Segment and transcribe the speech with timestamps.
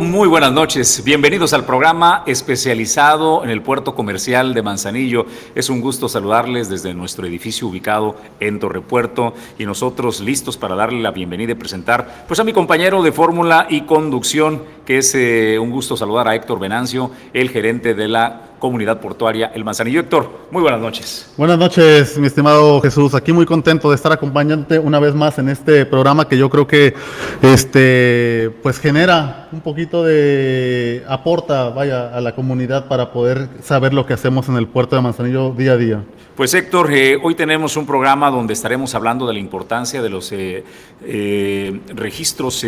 [0.00, 1.04] muy buenas noches.
[1.04, 5.26] Bienvenidos al programa especializado en el puerto comercial de Manzanillo.
[5.54, 11.02] Es un gusto saludarles desde nuestro edificio ubicado en Torrepuerto y nosotros listos para darle
[11.02, 15.58] la bienvenida y presentar pues a mi compañero de fórmula y conducción, que es eh,
[15.58, 20.00] un gusto saludar a Héctor Venancio, el gerente de la Comunidad Portuaria El Manzanillo.
[20.00, 21.30] Héctor, muy buenas noches.
[21.36, 23.14] Buenas noches, mi estimado Jesús.
[23.14, 26.66] Aquí muy contento de estar acompañándote una vez más en este programa que yo creo
[26.66, 26.94] que
[27.42, 34.06] este pues genera un poquito de aporta, vaya, a la comunidad para poder saber lo
[34.06, 36.02] que hacemos en el puerto de Manzanillo día a día.
[36.34, 40.32] Pues Héctor, eh, hoy tenemos un programa donde estaremos hablando de la importancia de los
[40.32, 40.64] eh,
[41.04, 42.64] eh, registros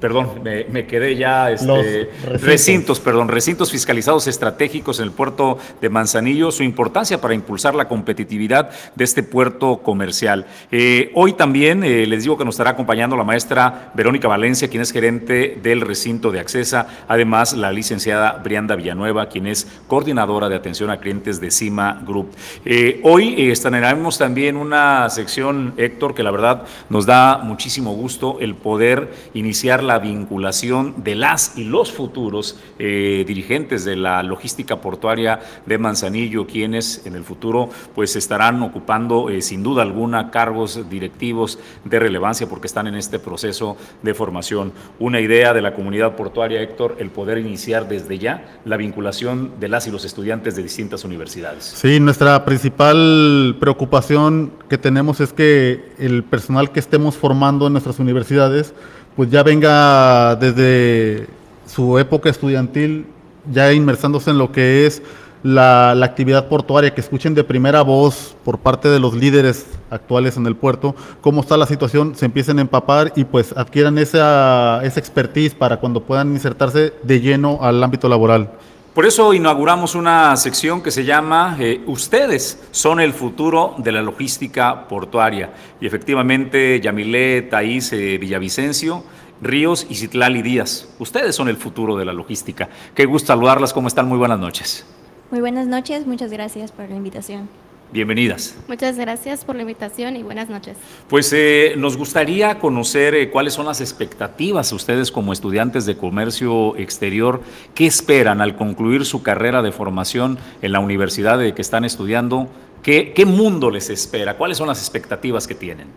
[0.00, 3.00] perdón, me, quedé ya, este, recintos.
[3.00, 8.70] perdón, recintos fiscalizados estratégicos en el puerto de Manzanillo, su importancia para impulsar la competitividad
[8.94, 10.46] de este puerto comercial.
[10.72, 14.82] Eh, hoy también eh, les digo que nos estará acompañando la maestra Verónica Valencia, quien
[14.82, 20.56] es gerente del recinto de Accesa, además la licenciada Brianda Villanueva, quien es coordinadora de
[20.56, 22.30] atención a clientes de CIMA Group.
[22.64, 28.54] Eh, hoy estrenaremos también una sección, Héctor, que la verdad nos da muchísimo gusto el
[28.54, 35.40] poder iniciar la vinculación de las y los futuros eh, dirigentes de la logística portuaria
[35.66, 41.58] de Manzanillo, quienes en el futuro pues estarán ocupando eh, sin duda alguna cargos directivos
[41.84, 44.72] de relevancia porque están en este proceso de formación.
[44.98, 49.68] Una idea de la comunidad portuaria, Héctor, el poder iniciar desde ya la vinculación de
[49.68, 51.64] las y los estudiantes de distintas universidades.
[51.64, 57.98] Sí, nuestra principal preocupación que tenemos es que el personal que estemos formando en nuestras
[57.98, 58.74] universidades
[59.20, 61.26] pues ya venga desde
[61.66, 63.04] su época estudiantil
[63.52, 65.02] ya inmersándose en lo que es
[65.42, 70.46] la, actividad portuaria, que escuchen de primera voz por parte de los líderes actuales en
[70.46, 74.98] el puerto cómo está la situación, se empiecen a empapar y pues adquieran esa, esa
[74.98, 78.48] expertise para cuando puedan insertarse de lleno al ámbito laboral.
[78.94, 84.02] Por eso inauguramos una sección que se llama eh, Ustedes son el futuro de la
[84.02, 85.52] logística portuaria.
[85.80, 89.04] Y efectivamente, Yamilé, Taís, eh, Villavicencio,
[89.40, 92.68] Ríos y Citlali Díaz, ustedes son el futuro de la logística.
[92.92, 94.08] Qué gusto saludarlas, ¿cómo están?
[94.08, 94.84] Muy buenas noches.
[95.30, 97.48] Muy buenas noches, muchas gracias por la invitación.
[97.92, 98.56] Bienvenidas.
[98.68, 100.76] Muchas gracias por la invitación y buenas noches.
[101.08, 106.76] Pues eh, nos gustaría conocer eh, cuáles son las expectativas ustedes como estudiantes de comercio
[106.76, 107.42] exterior,
[107.74, 112.48] qué esperan al concluir su carrera de formación en la universidad de que están estudiando,
[112.84, 115.88] qué, qué mundo les espera, cuáles son las expectativas que tienen.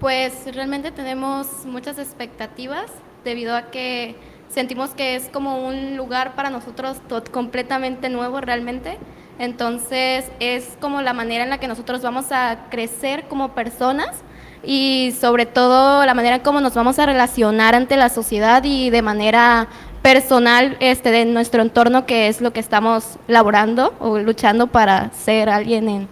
[0.00, 2.90] Pues realmente tenemos muchas expectativas
[3.24, 4.14] debido a que
[4.48, 6.96] sentimos que es como un lugar para nosotros
[7.30, 8.96] completamente nuevo realmente
[9.38, 14.10] entonces es como la manera en la que nosotros vamos a crecer como personas
[14.62, 18.90] y sobre todo la manera en cómo nos vamos a relacionar ante la sociedad y
[18.90, 19.68] de manera
[20.02, 25.48] personal este, de nuestro entorno, que es lo que estamos laborando o luchando para ser
[25.48, 26.08] alguien en,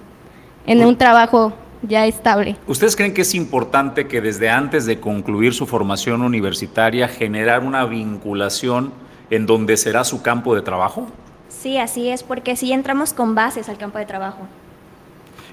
[0.66, 1.52] en un trabajo
[1.82, 2.56] ya estable.
[2.66, 7.84] ¿Ustedes creen que es importante que desde antes de concluir su formación universitaria generar una
[7.84, 8.92] vinculación
[9.30, 11.08] en donde será su campo de trabajo?
[11.60, 14.48] Sí, así es, porque sí entramos con bases al campo de trabajo.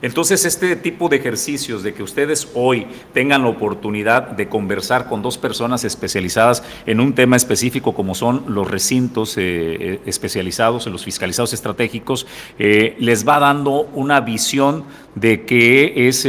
[0.01, 5.21] Entonces, este tipo de ejercicios, de que ustedes hoy tengan la oportunidad de conversar con
[5.21, 11.03] dos personas especializadas en un tema específico, como son los recintos eh, eh, especializados, los
[11.03, 12.27] fiscalizados estratégicos,
[12.57, 14.85] eh, les va dando una visión
[15.15, 16.25] de qué es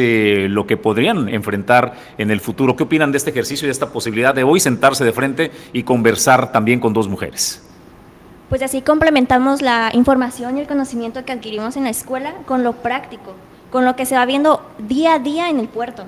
[0.50, 2.74] lo que podrían enfrentar en el futuro.
[2.74, 5.84] ¿Qué opinan de este ejercicio y de esta posibilidad de hoy sentarse de frente y
[5.84, 7.69] conversar también con dos mujeres?
[8.50, 12.72] Pues así complementamos la información y el conocimiento que adquirimos en la escuela con lo
[12.72, 13.32] práctico,
[13.70, 16.02] con lo que se va viendo día a día en el puerto.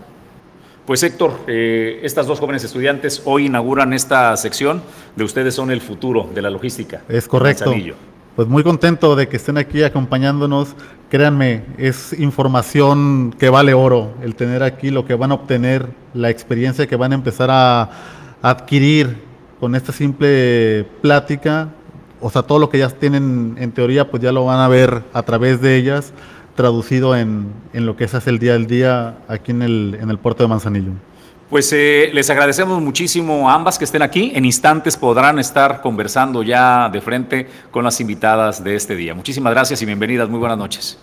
[0.85, 4.83] Pues Héctor, eh, estas dos jóvenes estudiantes hoy inauguran esta sección
[5.15, 7.03] de Ustedes son el futuro de la logística.
[7.09, 7.73] Es correcto.
[8.35, 10.75] Pues muy contento de que estén aquí acompañándonos.
[11.11, 16.29] Créanme, es información que vale oro el tener aquí lo que van a obtener, la
[16.29, 17.89] experiencia que van a empezar a
[18.43, 19.17] adquirir
[19.61, 21.69] con esta simple plática
[22.23, 25.03] o sea, todo lo que ya tienen en teoría, pues ya lo van a ver
[25.13, 26.13] a través de ellas,
[26.55, 30.19] traducido en, lo que se hace el día al día aquí en el, en el
[30.19, 30.93] puerto de Manzanillo.
[31.51, 34.33] Pues eh, les agradecemos muchísimo a ambas que estén aquí.
[34.35, 39.15] En instantes podrán estar conversando ya de frente con las invitadas de este día.
[39.15, 40.31] Muchísimas gracias y bienvenidas.
[40.31, 40.99] Muy buenas noches.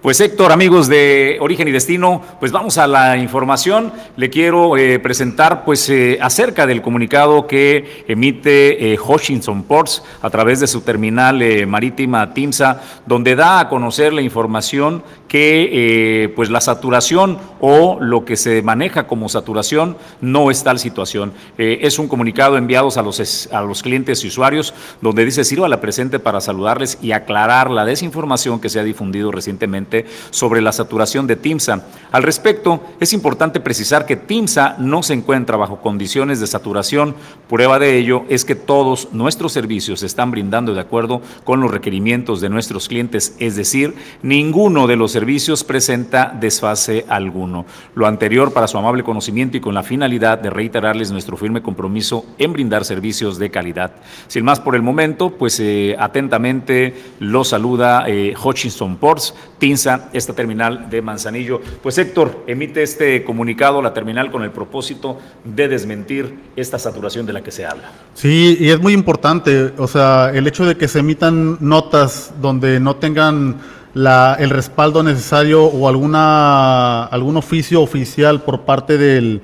[0.00, 3.92] Pues Héctor, amigos de Origen y Destino, pues vamos a la información.
[4.16, 10.30] Le quiero eh, presentar pues eh, acerca del comunicado que emite eh, Hutchinson Ports a
[10.30, 16.62] través de su terminal marítima TIMSA, donde da a conocer la información que pues la
[16.62, 21.34] saturación o lo que se maneja como saturación no es tal situación.
[21.58, 24.72] es un comunicado enviado a los, a los clientes y usuarios
[25.02, 29.30] donde dice sirva la presente para saludarles y aclarar la desinformación que se ha difundido
[29.30, 29.87] recientemente
[30.30, 31.84] sobre la saturación de TIMSA.
[32.10, 37.14] Al respecto, es importante precisar que TIMSA no se encuentra bajo condiciones de saturación.
[37.48, 41.70] Prueba de ello es que todos nuestros servicios se están brindando de acuerdo con los
[41.70, 47.66] requerimientos de nuestros clientes, es decir, ninguno de los servicios presenta desfase alguno.
[47.94, 52.24] Lo anterior para su amable conocimiento y con la finalidad de reiterarles nuestro firme compromiso
[52.38, 53.92] en brindar servicios de calidad.
[54.26, 59.34] Sin más por el momento, pues eh, atentamente lo saluda eh, Hutchinson Ports,
[59.78, 61.60] TIMSA esta terminal de Manzanillo.
[61.82, 67.32] Pues Héctor, emite este comunicado, la terminal, con el propósito de desmentir esta saturación de
[67.32, 67.90] la que se habla.
[68.14, 72.80] Sí, y es muy importante, o sea, el hecho de que se emitan notas donde
[72.80, 73.56] no tengan
[73.94, 79.42] la, el respaldo necesario o alguna, algún oficio oficial por parte del,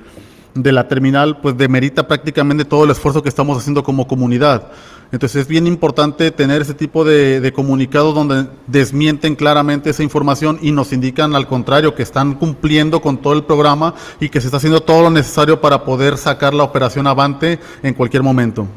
[0.53, 4.71] de la terminal, pues demerita prácticamente todo el esfuerzo que estamos haciendo como comunidad.
[5.11, 10.59] Entonces es bien importante tener ese tipo de, de comunicados donde desmienten claramente esa información
[10.61, 14.47] y nos indican al contrario que están cumpliendo con todo el programa y que se
[14.47, 18.67] está haciendo todo lo necesario para poder sacar la operación avante en cualquier momento.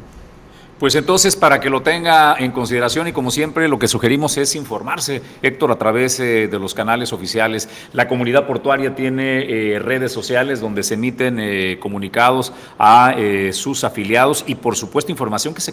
[0.78, 4.54] Pues entonces, para que lo tenga en consideración y como siempre, lo que sugerimos es
[4.54, 7.68] informarse, Héctor, a través eh, de los canales oficiales.
[7.92, 13.16] La comunidad portuaria tiene eh, redes sociales donde se emiten eh, comunicados a
[13.52, 15.72] sus afiliados y, por supuesto, información que se,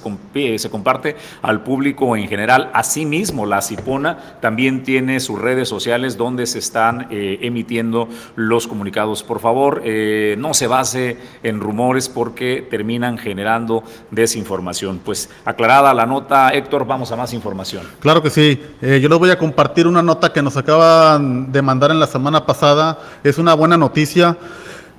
[0.57, 2.71] se comparte al público en general.
[2.73, 9.21] Asimismo, la CIPONA también tiene sus redes sociales donde se están emitiendo los comunicados.
[9.23, 9.83] Por favor,
[10.37, 14.94] no se base en rumores porque terminan generando desinformación.
[15.03, 17.83] Pues aclarada la nota, Héctor, vamos a más información.
[17.99, 18.61] Claro que sí.
[18.81, 22.07] Eh, yo les voy a compartir una nota que nos acaban de mandar en la
[22.07, 22.99] semana pasada.
[23.23, 24.37] Es una buena noticia.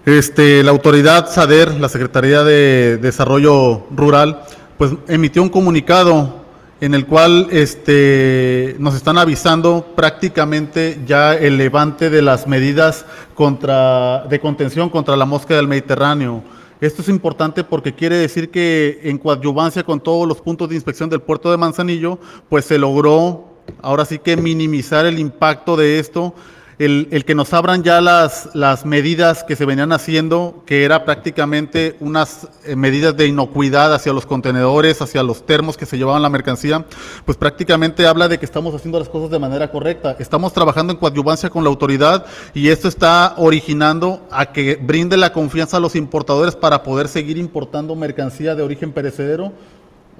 [0.04, 4.42] Este, la autoridad SADER, la Secretaría de Desarrollo Rural,
[4.78, 6.46] pues emitió un comunicado
[6.80, 14.24] en el cual este, nos están avisando prácticamente ya el levante de las medidas contra,
[14.28, 16.42] de contención contra la mosca del Mediterráneo.
[16.80, 21.08] Esto es importante porque quiere decir que en coadyuvancia con todos los puntos de inspección
[21.08, 22.18] del puerto de Manzanillo,
[22.48, 26.34] pues se logró ahora sí que minimizar el impacto de esto
[26.78, 31.96] el, que nos abran ya las, las medidas que se venían haciendo, que era prácticamente
[32.00, 36.28] unas eh, medidas de inocuidad hacia los contenedores, hacia los termos que se llevaban la
[36.28, 36.84] mercancía,
[37.24, 40.16] pues prácticamente habla de que estamos haciendo las cosas de manera correcta.
[40.18, 45.32] Estamos trabajando en coadyuvancia con la autoridad y esto está originando a que brinde la
[45.32, 49.52] confianza a los importadores para poder seguir importando mercancía de origen perecedero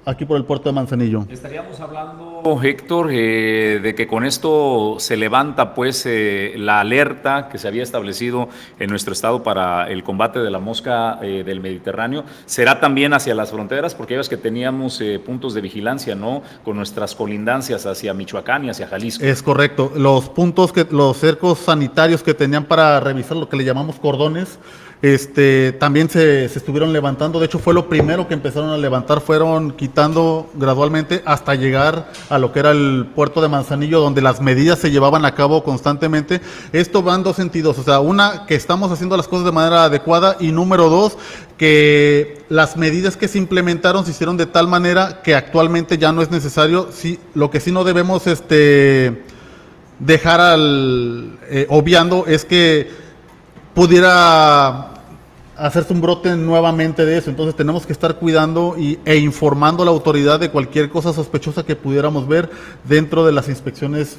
[0.07, 1.27] aquí por el puerto de Manzanillo.
[1.29, 7.59] Estaríamos hablando, Héctor, eh, de que con esto se levanta pues eh, la alerta que
[7.59, 8.49] se había establecido
[8.79, 12.25] en nuestro estado para el combate de la mosca eh, del Mediterráneo.
[12.47, 13.97] ¿Será también hacia las fronteras?
[13.97, 16.43] Porque ya ves que teníamos puntos de vigilancia, ¿no?
[16.65, 19.25] Con nuestras colindancias hacia Michoacán y hacia Jalisco.
[19.25, 19.93] Es correcto.
[19.97, 24.59] Los puntos, que los cercos sanitarios que tenían para revisar lo que le llamamos cordones,
[25.03, 29.73] este, también se, estuvieron levantando, de hecho fue lo primero que empezaron a levantar, fueron
[29.73, 34.79] quitando gradualmente hasta llegar a lo que era el puerto de Manzanillo, donde las medidas
[34.79, 36.41] se llevaban a cabo constantemente.
[36.73, 39.85] Esto va en dos sentidos, o sea, una, que estamos haciendo las cosas de manera
[39.85, 41.19] adecuada y número dos,
[41.59, 46.23] que las medidas que se implementaron se hicieron de tal manera que actualmente ya no
[46.23, 49.23] es necesario, sí, lo que sí no debemos este,
[49.99, 53.06] dejar al, eh, obviando es que
[53.77, 54.89] pudiera
[55.55, 57.29] hacerse un brote nuevamente de eso.
[57.29, 61.65] Entonces tenemos que estar cuidando y, e informando a la autoridad de cualquier cosa sospechosa
[61.65, 62.49] que pudiéramos ver
[62.85, 64.19] dentro de las inspecciones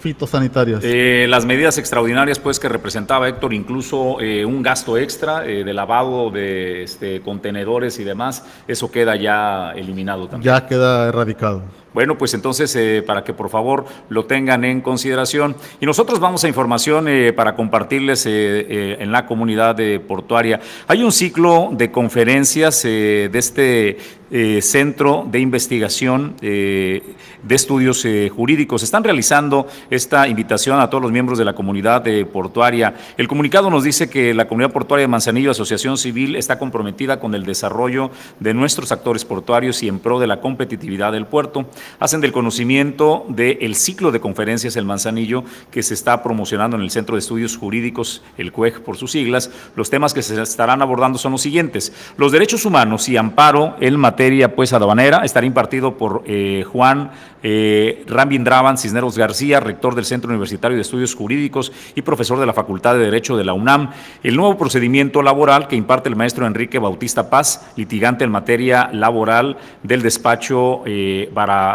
[0.00, 0.80] fitosanitarias.
[0.82, 5.74] Eh, las medidas extraordinarias pues que representaba Héctor, incluso eh, un gasto extra eh, de
[5.74, 10.54] lavado de este, contenedores y demás, eso queda ya eliminado también.
[10.54, 11.62] Ya queda erradicado.
[11.96, 15.56] Bueno, pues entonces eh, para que por favor lo tengan en consideración.
[15.80, 20.60] Y nosotros vamos a información eh, para compartirles eh, en la comunidad portuaria.
[20.88, 23.96] Hay un ciclo de conferencias de este
[24.28, 27.14] eh, Centro de Investigación eh,
[27.44, 28.82] de Estudios eh, Jurídicos.
[28.82, 32.94] Están realizando esta invitación a todos los miembros de la comunidad portuaria.
[33.16, 37.36] El comunicado nos dice que la comunidad portuaria de Manzanillo, Asociación Civil, está comprometida con
[37.36, 41.66] el desarrollo de nuestros actores portuarios y en pro de la competitividad del puerto.
[42.00, 46.90] Hacen del conocimiento del ciclo de conferencias El Manzanillo que se está promocionando en el
[46.90, 49.52] Centro de Estudios Jurídicos, el CUEG por sus siglas.
[49.76, 51.92] Los temas que se estarán abordando son los siguientes.
[52.16, 57.10] Los derechos humanos y amparo el material materia pues aduanera estará impartido por eh, Juan
[57.48, 62.46] eh, Rambin Draban Cisneros García, rector del Centro Universitario de Estudios Jurídicos y profesor de
[62.46, 63.92] la Facultad de Derecho de la UNAM.
[64.24, 69.58] El nuevo procedimiento laboral que imparte el maestro Enrique Bautista Paz, litigante en materia laboral
[69.84, 71.30] del despacho eh,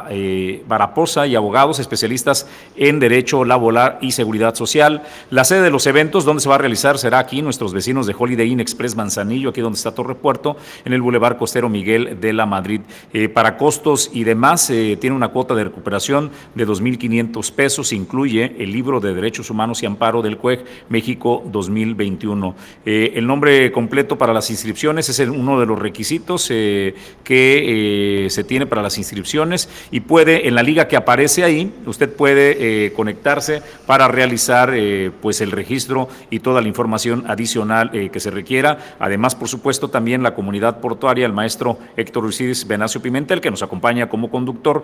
[0.10, 5.04] eh Baraposa y abogados especialistas en Derecho Laboral y Seguridad Social.
[5.30, 8.16] La sede de los eventos donde se va a realizar será aquí, nuestros vecinos de
[8.20, 12.34] Holiday Inn Express Manzanillo, aquí donde está Torre Puerto, en el Boulevard Costero Miguel de
[12.34, 12.82] la Madrid.
[13.14, 17.94] Eh, para costos y demás, tiene una cuota de recuperación de 2.500 pesos.
[17.94, 22.56] Incluye el libro de Derechos Humanos y Amparo del CUEG México 2021.
[22.86, 28.30] Eh, el nombre completo para las inscripciones es uno de los requisitos eh, que eh,
[28.30, 32.92] se tiene para las inscripciones y puede, en la liga que aparece ahí, usted puede
[32.94, 34.74] conectarse para realizar
[35.22, 38.96] pues el registro y toda la información adicional que se requiera.
[39.00, 43.64] Además, por supuesto, también la comunidad portuaria, el maestro Héctor Ruiz Benacio Pimentel, que nos
[43.64, 44.84] acompaña como conductor,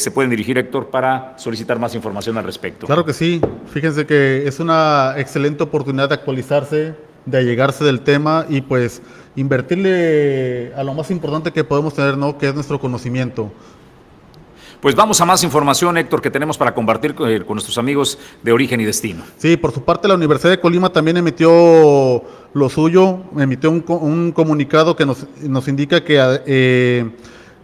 [0.00, 2.86] se pueden dirigir, Héctor, para solicitar más información al respecto.
[2.86, 3.40] Claro que sí.
[3.72, 6.94] Fíjense que es una excelente oportunidad de actualizarse,
[7.26, 9.02] de allegarse del tema y pues
[9.36, 12.36] invertirle a lo más importante que podemos tener, ¿no?
[12.36, 13.52] Que es nuestro conocimiento.
[14.80, 18.50] Pues vamos a más información, Héctor, que tenemos para compartir con, eh, nuestros amigos de
[18.50, 19.22] Origen y Destino.
[19.36, 24.96] Sí, por su parte, la Universidad de Colima también emitió lo suyo, emitió un, comunicado
[24.96, 27.10] que nos, nos indica que eh,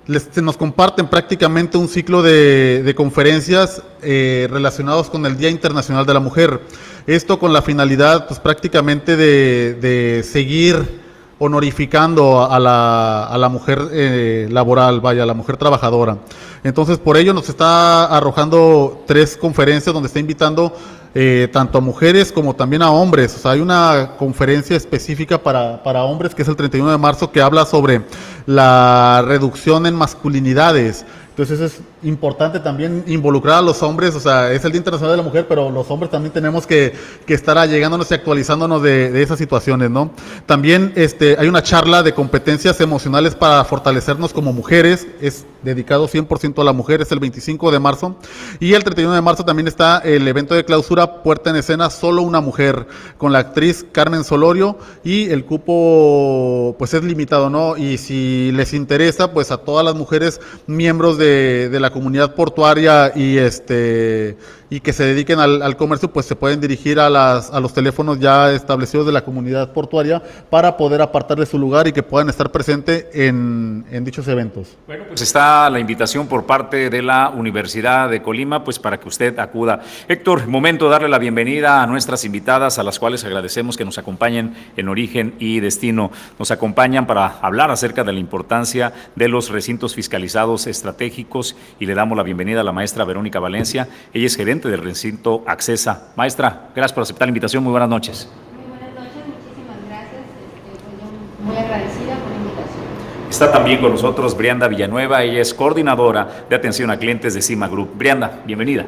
[0.07, 6.15] les, nos comparten prácticamente un ciclo de, conferencias eh, relacionados con el Día Internacional de
[6.15, 6.61] la Mujer.
[7.07, 11.05] Esto con la finalidad, pues prácticamente de, seguir
[11.39, 16.19] honorificando a la, a la mujer eh, laboral, vaya, a la mujer trabajadora.
[16.65, 20.75] Entonces, por ello nos está arrojando tres conferencias donde está invitando
[21.19, 23.47] eh, tanto a mujeres como también a hombres.
[23.47, 27.65] Hay una conferencia específica para, para hombres que es el 31 de marzo que habla
[27.65, 28.03] sobre
[28.45, 31.07] la reducción en masculinidades.
[31.37, 35.17] Entonces es importante también involucrar a los hombres, o sea, es el Día Internacional de
[35.19, 36.95] la Mujer, pero los hombres también tenemos que,
[37.27, 40.13] que estar allegándonos y actualizándonos de, de, esas situaciones, ¿no?
[40.47, 46.59] También este, hay una charla de competencias emocionales para fortalecernos como mujeres, es dedicado 100%
[46.59, 48.17] a la mujer, es el 25 de marzo,
[48.59, 52.23] y el 31 de marzo también está el evento de clausura Puerta en Escena, solo
[52.23, 52.87] una mujer,
[53.19, 57.77] con la actriz Carmen Solorio, y el cupo pues es limitado, ¿no?
[57.77, 63.13] Y si les interesa, pues a todas las mujeres miembros de, de la comunidad portuaria
[63.15, 64.37] y este
[64.69, 68.19] y que se dediquen al, comercio, pues se pueden dirigir a, las, a los teléfonos
[68.19, 72.51] ya establecidos de la comunidad portuaria para poder apartarle su lugar y que puedan estar
[72.51, 74.77] presentes en, en, dichos eventos.
[74.87, 79.09] Bueno, pues está la invitación por parte de la Universidad de Colima, pues para que
[79.09, 79.81] usted acuda.
[80.09, 83.99] Héctor, momento de darle la bienvenida a nuestras invitadas, a las cuales agradecemos que nos
[83.99, 86.11] acompañen en origen y destino.
[86.39, 91.95] Nos acompañan para hablar acerca de la importancia de los recintos fiscalizados estratégicos y le
[91.95, 93.89] damos la bienvenida a la maestra Verónica Valencia.
[94.13, 96.09] Ella es gerente del recinto Accesa.
[96.17, 97.63] Maestra, gracias por aceptar la invitación.
[97.63, 98.29] Muy buenas noches.
[98.55, 100.23] Muy buenas noches, muchísimas gracias.
[100.73, 103.31] Estoy muy agradecida por la invitación.
[103.31, 107.69] Está también con nosotros Brianda Villanueva, ella es coordinadora de atención a clientes de Cima
[107.69, 107.91] Group.
[107.95, 108.87] Brianda, bienvenida.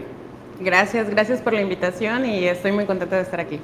[0.61, 3.61] Gracias, gracias por la invitación y estoy muy contenta de estar aquí.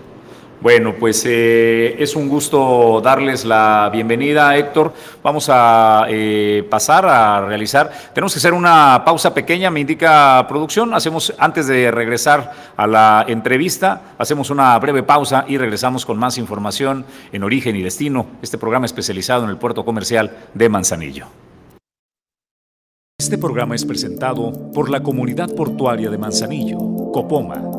[0.60, 4.94] Bueno, pues eh, es un gusto darles la bienvenida, Héctor.
[5.22, 7.92] Vamos a eh, pasar a realizar.
[8.14, 10.94] Tenemos que hacer una pausa pequeña, me indica producción.
[10.94, 16.38] Hacemos, antes de regresar a la entrevista, hacemos una breve pausa y regresamos con más
[16.38, 21.26] información en Origen y Destino, este programa especializado en el puerto comercial de Manzanillo.
[23.18, 26.78] Este programa es presentado por la Comunidad Portuaria de Manzanillo,
[27.12, 27.73] Copoma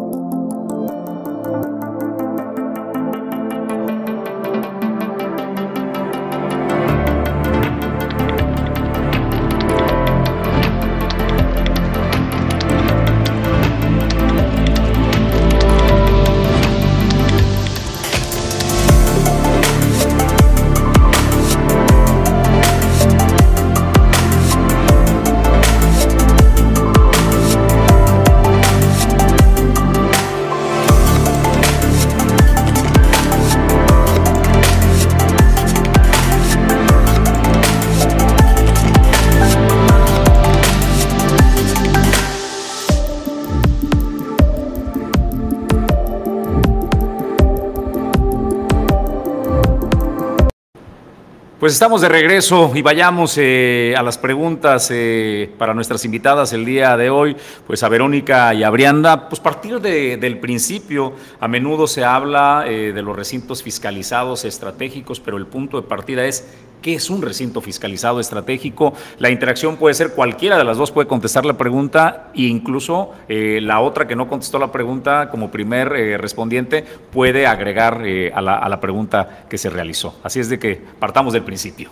[51.65, 56.63] Pues estamos de regreso y vayamos eh, a las preguntas eh, para nuestras invitadas el
[56.63, 57.35] día de hoy.
[57.65, 62.93] Pues a Verónica y a Brianda, pues partir del principio, a menudo se habla eh,
[62.93, 66.47] de los recintos fiscalizados estratégicos, pero el punto de partida es
[66.85, 68.93] ¿Qué es un recinto fiscalizado estratégico?
[69.17, 73.57] La interacción puede ser cualquiera de las dos, puede contestar la pregunta e incluso eh,
[73.59, 78.39] la otra que no contestó la pregunta como primer eh, respondiente puede agregar eh, a,
[78.39, 80.19] la, pregunta que se realizó.
[80.21, 81.89] Así es de que partamos del principio.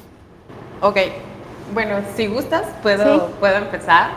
[0.81, 0.99] Ok,
[1.73, 4.11] bueno, si gustas, puedo, puedo empezar.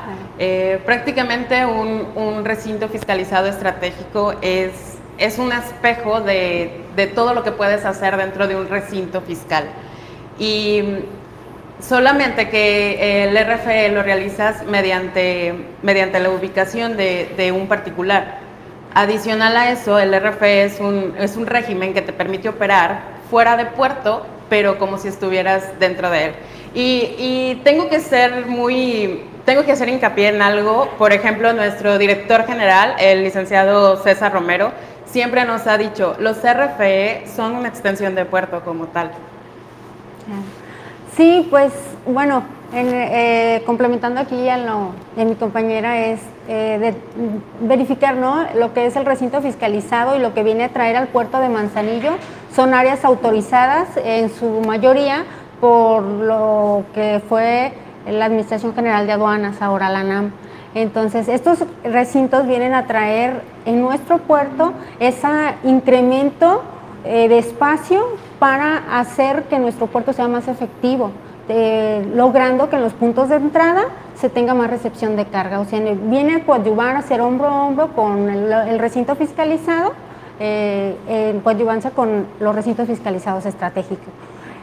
[0.85, 4.73] prácticamente un, recinto fiscalizado estratégico es,
[5.17, 9.71] es un espejo de, de todo lo que puedes hacer dentro de un recinto fiscal
[10.39, 10.83] y
[11.81, 18.39] solamente que el RFE lo realizas mediante, mediante la ubicación de, un particular.
[18.95, 23.01] Adicional a eso, el RFE es un, es un régimen que te permite operar
[23.31, 26.33] fuera de puerto, pero como si estuvieras dentro de él.
[26.75, 30.91] Y, y, tengo que ser muy, tengo que hacer hincapié en algo.
[30.99, 34.73] Por ejemplo, nuestro director general, el licenciado César Romero,
[35.07, 39.11] siempre nos ha dicho, los RFE son una extensión de puerto como tal.
[41.17, 41.73] Sí, pues
[42.07, 42.43] bueno,
[42.75, 46.95] eh, complementando aquí a lo de mi compañera es eh,
[47.61, 48.45] verificar ¿no?
[48.55, 51.49] lo que es el recinto fiscalizado y lo que viene a traer al puerto de
[51.49, 52.13] Manzanillo.
[52.55, 55.25] Son áreas autorizadas en su mayoría
[55.61, 57.73] por lo que fue
[58.07, 60.33] la Administración General de Aduanas, ahora la NAM.
[60.75, 65.27] Entonces, estos recintos vienen a traer en nuestro puerto ese
[65.65, 66.63] incremento
[67.07, 68.05] eh, de espacio
[68.39, 71.11] para hacer que nuestro puerto sea más efectivo,
[72.15, 73.85] logrando que en los puntos de entrada
[74.17, 75.61] se tenga más recepción de carga.
[75.61, 79.93] O sea, viene a coadyuvar, a hacer hombro a hombro con el, recinto fiscalizado,
[80.41, 84.09] eh, en coadyuvancia con los recintos fiscalizados estratégicos.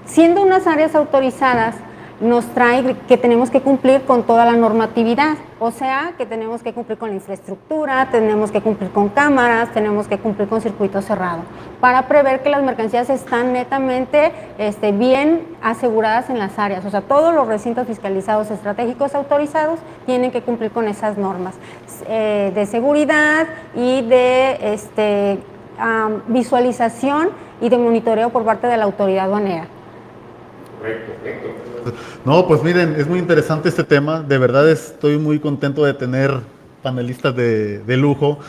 [0.06, 1.76] Siendo unas áreas autorizadas,
[2.24, 6.74] nos trae que tenemos que cumplir con toda la normatividad, o sea, que tenemos que
[6.74, 11.42] cumplir con la infraestructura, tenemos que cumplir con cámaras, tenemos que cumplir con circuito cerrado,
[11.82, 17.02] para prever que las mercancías están netamente este, bien aseguradas en las áreas, o sea,
[17.02, 21.56] todos los recintos fiscalizados estratégicos autorizados tienen que cumplir con esas normas
[22.08, 25.40] eh, de seguridad y de este,
[26.28, 29.68] visualización y de monitoreo por parte de la autoridad aduanera.
[32.26, 34.22] No, pues miren, es muy interesante este tema.
[34.22, 36.40] De verdad estoy muy contento de tener
[36.82, 38.40] panelistas de, lujo,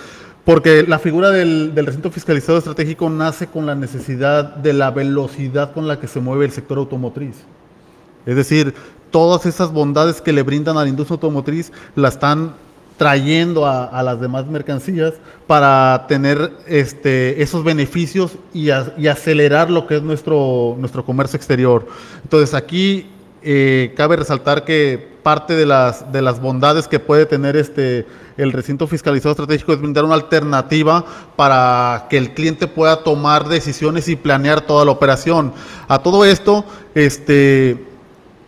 [0.44, 5.88] porque la figura del, recinto fiscalizado estratégico nace con la necesidad de la velocidad con
[5.88, 7.44] la que se mueve el sector automotriz.
[8.26, 8.74] Es decir,
[9.10, 12.54] todas esas bondades que le brindan a la industria automotriz la están
[12.96, 15.14] trayendo a, las demás mercancías
[15.46, 21.86] para tener este, esos beneficios y, acelerar lo que es nuestro, nuestro comercio exterior.
[22.22, 23.10] Entonces aquí
[23.42, 28.52] eh, cabe resaltar que parte de las, de las bondades que puede tener este, el
[28.52, 31.04] recinto fiscalizado estratégico es brindar una alternativa
[31.34, 35.52] para que el cliente pueda tomar decisiones y planear toda la operación.
[35.88, 37.93] A todo esto, este,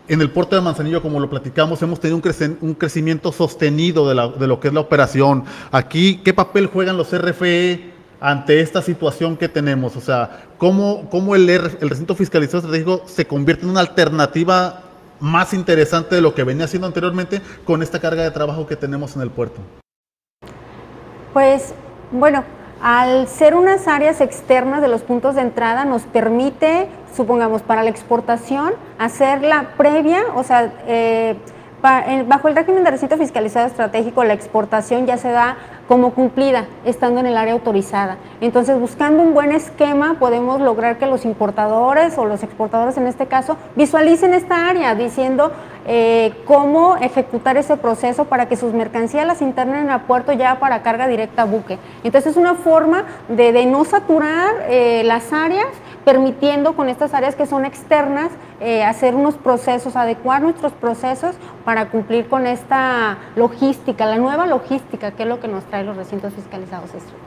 [0.09, 2.17] en el puerto de Manzanillo, como lo platicamos, hemos tenido
[2.61, 5.45] un, crecimiento sostenido de, lo que es la operación.
[5.73, 7.97] Aquí, ¿qué papel juegan los RFE?
[8.19, 9.95] ante esta situación que tenemos?
[9.95, 14.83] O sea, ¿cómo, cómo el, el, recinto fiscalizado estratégico se convierte en una alternativa
[15.21, 19.17] más interesante de lo que venía haciendo anteriormente con esta carga de trabajo que tenemos
[19.17, 19.61] en el puerto?
[21.35, 21.75] Pues
[22.11, 22.43] bueno,
[22.83, 27.91] al ser unas áreas externas de los puntos de entrada nos permite, supongamos, para la
[27.91, 31.37] exportación, hacerla previa, o sea, eh,
[32.27, 35.57] bajo el régimen de recinto fiscalizado estratégico, la exportación ya se da
[35.89, 38.17] como cumplida, estando en el área autorizada.
[38.41, 43.27] Entonces, buscando un buen esquema, podemos lograr que los importadores o los exportadores en este
[43.27, 45.53] caso visualicen esta área, diciendo
[45.87, 50.83] eh, cómo ejecutar ese proceso para que sus mercancías las internen a puerto ya para
[50.83, 51.79] carga directa a buque.
[52.03, 55.67] Entonces, es una forma de, no saturar eh, las áreas
[56.07, 61.89] permitiendo con estas áreas que son externas eh, hacer unos procesos, adecuar nuestros procesos para
[61.89, 66.33] cumplir con esta logística, la nueva logística, que es lo que nos trae los recintos
[66.33, 67.27] fiscalizados estratégicos.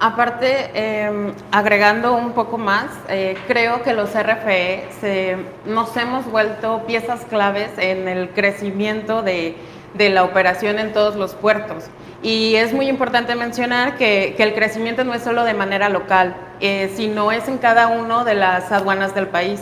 [0.00, 7.24] Aparte, em, agregando un poco más, eh, creo que los RFE nos hemos vuelto piezas
[7.24, 9.56] claves en el crecimiento de,
[9.94, 11.84] de la operación en todos los puertos.
[12.22, 16.92] Y es muy importante mencionar que, el crecimiento no es solo de manera local, eh,
[16.96, 19.60] sino es en cada una de las aduanas del país.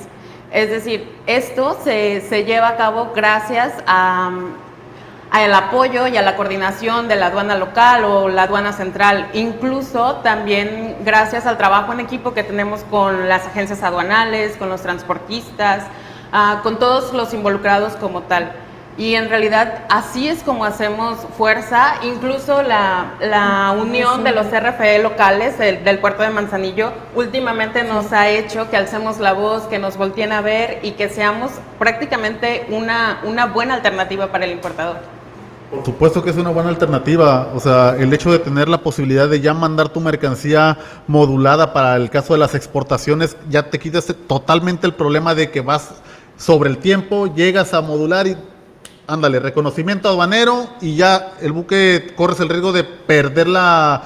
[0.50, 4.30] Es decir, esto se, lleva a cabo gracias a,
[5.30, 10.16] al apoyo y a la coordinación de la aduana local o la aduana central, incluso
[10.16, 15.84] también gracias al trabajo en equipo que tenemos con las agencias aduanales, con los transportistas,
[16.32, 18.52] ah, con todos los involucrados como tal.
[18.98, 25.56] Y en realidad así es como hacemos fuerza, incluso la, unión de los RFE locales
[25.56, 30.32] del, puerto de Manzanillo últimamente nos ha hecho que alcemos la voz, que nos volteen
[30.32, 34.96] a ver y que seamos prácticamente una, una buena alternativa para el importador.
[35.70, 37.52] Por supuesto que es una buena alternativa.
[37.54, 41.94] O sea, el hecho de tener la posibilidad de ya mandar tu mercancía modulada para
[41.94, 45.90] el caso de las exportaciones, ya te quitas totalmente el problema de que vas
[46.36, 48.36] sobre el tiempo, llegas a modular y
[49.08, 54.02] ándale, reconocimiento aduanero y ya el buque corres el riesgo de perder la,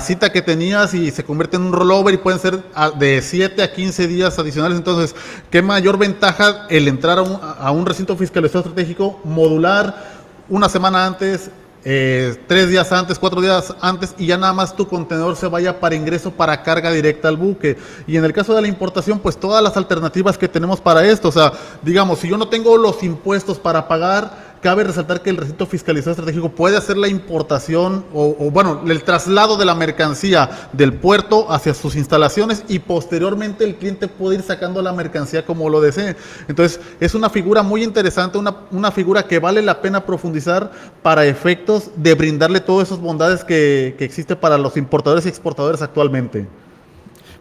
[0.00, 2.64] cita que tenías y se convierte en un rollover y pueden ser
[2.98, 4.78] de 7 a 15 días adicionales.
[4.78, 5.14] Entonces,
[5.50, 11.04] ¿qué mayor ventaja el entrar a un, a un recinto fiscalizado estratégico, modular una semana
[11.04, 11.50] antes,
[11.84, 15.78] eh, tres días antes, cuatro días antes y ya nada más tu contenedor se vaya
[15.78, 17.76] para ingreso para carga directa al buque.
[18.06, 21.28] Y en el caso de la importación, pues todas las alternativas que tenemos para esto,
[21.28, 25.36] o sea, digamos, si yo no tengo los impuestos para pagar, Cabe resaltar que el
[25.36, 30.94] recinto fiscalizado estratégico puede hacer la importación o, bueno, el traslado de la mercancía del
[30.94, 35.80] puerto hacia sus instalaciones y posteriormente el cliente puede ir sacando la mercancía como lo
[35.80, 36.16] desee.
[36.48, 41.24] Entonces, es una figura muy interesante, una, una figura que vale la pena profundizar para
[41.24, 46.46] efectos de brindarle todas esas bondades que, que existe para los importadores y exportadores actualmente.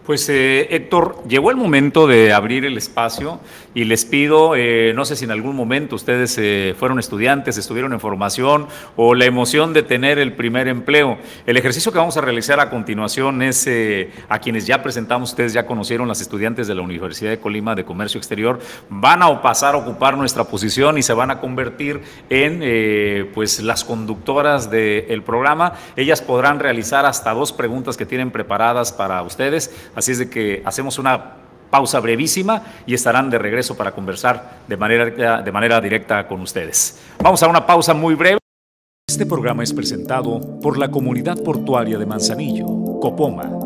[0.07, 3.41] Pues eh, Héctor, llegó el momento de abrir el espacio
[3.73, 7.91] y les pido, eh, no sé si en algún momento ustedes eh, fueron estudiantes, estuvieron
[7.91, 11.17] en formación o la emoción de tener el primer empleo.
[11.45, 13.69] El ejercicio que vamos a realizar a continuación es
[14.29, 17.83] a quienes ya presentamos, ustedes ya conocieron, las estudiantes de la Universidad de Colima de
[17.83, 23.27] Comercio Exterior, van a pasar a ocupar nuestra posición y se van a convertir en
[23.33, 25.73] pues las conductoras del programa.
[25.97, 30.61] Ellas podrán realizar hasta dos preguntas que tienen preparadas para ustedes Así es de que
[30.63, 31.37] hacemos una
[31.71, 36.99] pausa brevísima y estarán de regreso para conversar de manera, de manera directa con ustedes.
[37.19, 38.37] Vamos a una pausa muy breve.
[39.09, 42.67] Este programa es presentado por la Comunidad Portuaria de Manzanillo,
[43.01, 43.56] Copoma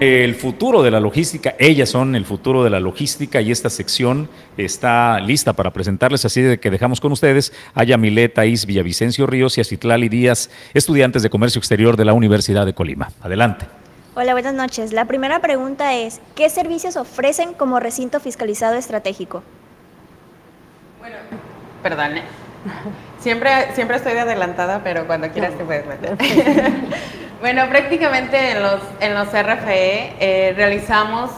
[0.00, 4.28] el futuro de la logística, ellas son el futuro de la logística y esta sección
[4.56, 9.58] está lista para presentarles, así de que dejamos con ustedes a Yamile Is Villavicencio Ríos
[9.58, 13.10] y a Citlali Díaz, estudiantes de Comercio Exterior de la Universidad de Colima.
[13.20, 13.66] Adelante.
[14.14, 14.92] Hola, buenas noches.
[14.92, 19.42] La primera pregunta es, ¿qué servicios ofrecen como recinto fiscalizado estratégico?
[21.00, 21.16] Bueno,
[21.82, 22.22] perdón, ¿eh?
[23.20, 26.16] siempre, siempre estoy de adelantada, pero cuando quieras te puedes meter.
[27.40, 31.30] Bueno, prácticamente en los, en los RFE eh, realizamos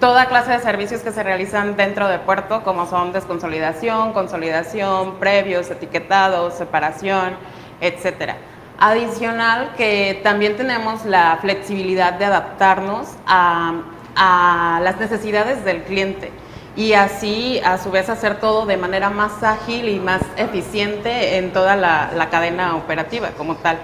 [0.00, 5.70] toda clase de servicios que se realizan dentro de puerto, como son desconsolidación, consolidación, previos,
[5.70, 7.36] etiquetados, separación,
[7.80, 8.36] etcétera.
[8.80, 13.74] Adicional que también tenemos la flexibilidad de adaptarnos a,
[14.16, 16.32] a las necesidades del cliente
[16.74, 21.52] y así a su vez hacer todo de manera más ágil y más eficiente en
[21.52, 23.78] toda la, la cadena operativa como tal.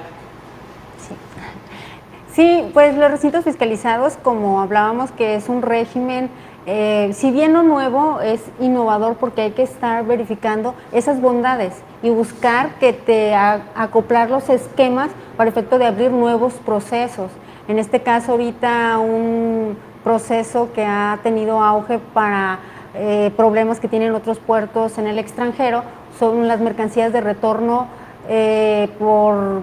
[2.32, 6.30] Sí, pues los recintos fiscalizados, como hablábamos, que es un régimen
[6.66, 12.10] eh, si bien no nuevo, es innovador porque hay que estar verificando esas bondades y
[12.10, 17.30] buscar que te acoplar los esquemas para efecto de abrir nuevos procesos.
[17.66, 22.58] En este caso ahorita un proceso que ha tenido auge para
[22.94, 25.82] eh, problemas que tienen otros puertos en el extranjero
[26.18, 27.86] son las mercancías de retorno
[28.28, 29.62] eh, por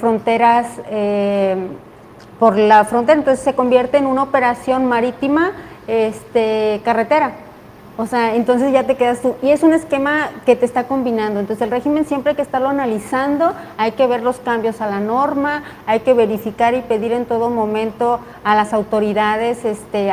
[0.00, 0.80] fronteras,
[2.42, 5.52] por la frontera, entonces se convierte en una operación marítima
[5.86, 7.34] este, carretera.
[7.96, 9.36] O sea, entonces ya te quedas tú.
[9.42, 11.38] Y es un esquema que te está combinando.
[11.38, 14.98] Entonces el régimen siempre hay que estarlo analizando, hay que ver los cambios a la
[14.98, 20.12] norma, hay que verificar y pedir en todo momento a las autoridades este,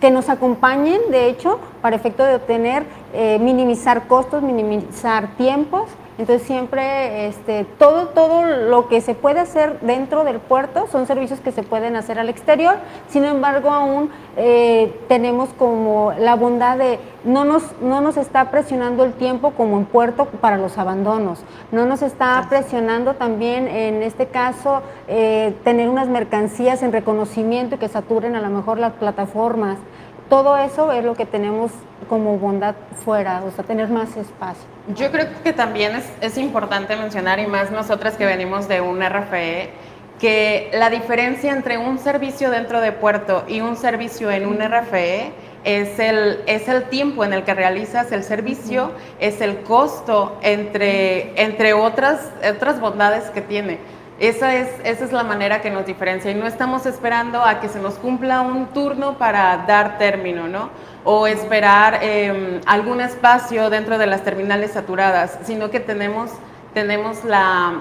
[0.00, 2.82] que nos acompañen, de hecho, para efecto de obtener,
[3.14, 5.84] eh, minimizar costos, minimizar tiempos
[6.18, 11.40] entonces siempre este, todo, todo lo que se puede hacer dentro del puerto son servicios
[11.40, 12.76] que se pueden hacer al exterior,
[13.08, 19.04] sin embargo aún eh, tenemos como la bondad de no nos, no nos está presionando
[19.04, 21.40] el tiempo como en puerto para los abandonos,
[21.72, 27.78] no nos está presionando también en este caso eh, tener unas mercancías en reconocimiento y
[27.78, 29.78] que saturen a lo mejor las plataformas.
[30.28, 31.70] Todo eso es lo que tenemos
[32.08, 34.64] como bondad fuera, o sea, tener más espacio.
[34.94, 39.00] Yo creo que también es, es importante mencionar, y más nosotras que venimos de un
[39.00, 39.70] RFE,
[40.18, 45.32] que la diferencia entre un servicio dentro de puerto y un servicio en un RFE
[45.64, 51.40] es el, es el tiempo en el que realizas el servicio, es el costo, entre,
[51.42, 53.78] entre otras, otras bondades que tiene.
[54.18, 57.68] Esa es, esa es la manera que nos diferencia y no estamos esperando a que
[57.68, 60.70] se nos cumpla un turno para dar término, ¿no?
[61.04, 66.30] O esperar em, algún espacio dentro de las terminales saturadas, sino que tenemos,
[66.72, 67.74] tenemos la,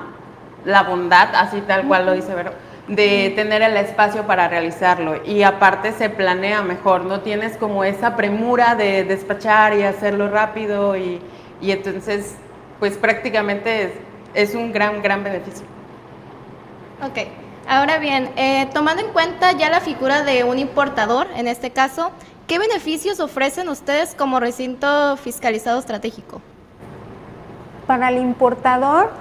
[0.65, 2.52] la bondad, así tal cual lo dice Vero,
[2.89, 8.17] de tener el espacio para realizarlo y aparte se planea mejor, no tienes como esa
[8.17, 11.21] premura de despachar y hacerlo rápido y,
[11.62, 12.36] y entonces
[12.80, 13.91] pues prácticamente es,
[14.34, 15.75] es un gran, gran beneficio.
[17.01, 17.27] Ok,
[17.67, 22.12] ahora bien, eh, tomando en cuenta ya la figura de un importador, en este caso,
[22.47, 26.41] ¿qué beneficios ofrecen ustedes como recinto fiscalizado estratégico?
[27.86, 29.12] Para el importador,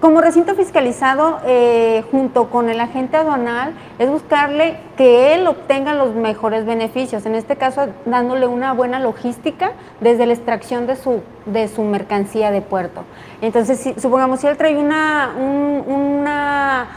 [0.00, 6.14] como recinto fiscalizado, eh, junto con el agente aduanal, es buscarle que él obtenga los
[6.14, 11.66] mejores beneficios, en este caso dándole una buena logística desde la extracción de su, de
[11.66, 13.02] su mercancía de puerto.
[13.42, 16.88] Entonces, si, supongamos si él trae una, una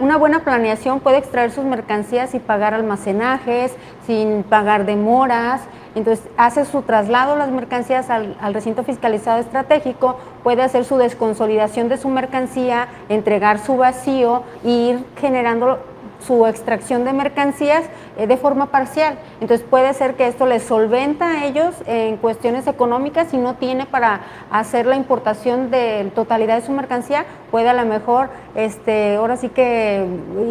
[0.00, 3.72] una buena planeación puede extraer sus mercancías y pagar almacenajes,
[4.04, 5.62] sin pagar demoras,
[5.94, 11.96] entonces, hace su traslado las mercancías al, recinto fiscalizado estratégico, puede hacer su desconsolidación de
[11.96, 15.78] su mercancía, entregar su vacío e ir generando
[16.26, 17.84] su extracción de mercancías
[18.16, 19.18] eh, de forma parcial.
[19.40, 23.86] Entonces puede ser que esto les solventa a ellos en cuestiones económicas y no tiene
[23.86, 29.36] para hacer la importación de totalidad de su mercancía, puede a lo mejor este, ahora
[29.36, 30.06] sí que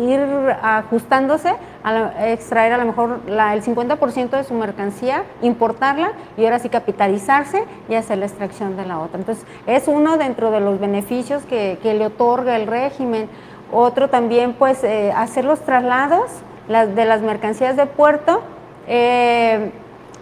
[0.08, 0.20] ir
[0.62, 6.70] ajustándose, a extraer a lo mejor el 50% de su mercancía, importarla y ahora sí
[6.70, 9.20] capitalizarse y hacer la extracción de la otra.
[9.20, 13.30] Entonces es uno dentro de los beneficios que, que le otorga el régimen.
[13.72, 16.32] Otro también, pues, eh, hacer los traslados
[16.68, 18.42] de las mercancías de puerto.
[18.88, 19.72] Eh,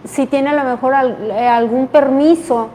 [0.04, 2.68] si tiene a lo mejor eh, algún permiso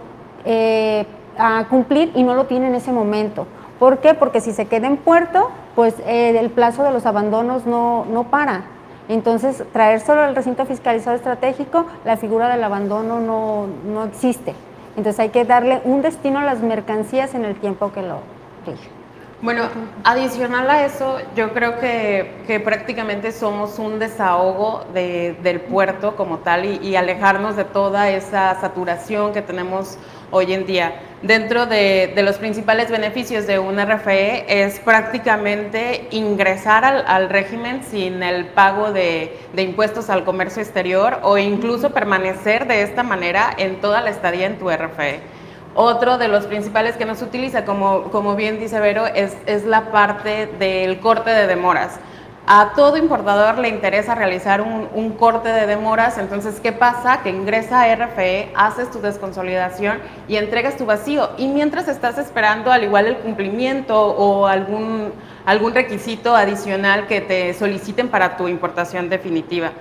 [1.38, 3.48] a cumplir y no lo tiene en ese momento.
[3.80, 4.14] ¿Por qué?
[4.14, 8.66] Porque si se queda en puerto, pues el plazo de los abandonos no, no para.
[9.08, 14.54] Entonces, traérselo al recinto fiscalizado estratégico, la figura del abandono no, no existe.
[14.96, 18.20] Entonces hay que darle un destino a las mercancías en el tiempo que lo
[18.66, 19.03] rige.
[19.43, 19.67] Bueno,
[20.06, 26.95] adicional a eso, yo creo que, prácticamente somos un desahogo del puerto como tal y,
[26.95, 29.97] alejarnos de toda esa saturación que tenemos
[30.32, 30.95] hoy en día.
[31.23, 38.45] Dentro de, los principales beneficios de un RFE es prácticamente ingresar al, régimen sin el
[38.45, 43.99] pago de, de impuestos al comercio exterior o incluso permanecer de esta manera en toda
[43.99, 45.33] la estadía en tu RFE.
[45.76, 49.92] Otro de los principales que nos utiliza, como, como bien dice Vero, es, es la
[49.92, 52.00] parte del corte de demoras.
[52.46, 57.24] A todo importador le interesa realizar un, un, corte de demoras, entonces, ¿qué pasa?
[57.24, 61.30] Que ingresa a RFE, haces tu desconsolidación y entregas tu vacío.
[61.38, 65.14] Y mientras estás esperando al igual el cumplimiento o algún,
[65.46, 69.72] algún requisito adicional que te soliciten para tu importación definitiva.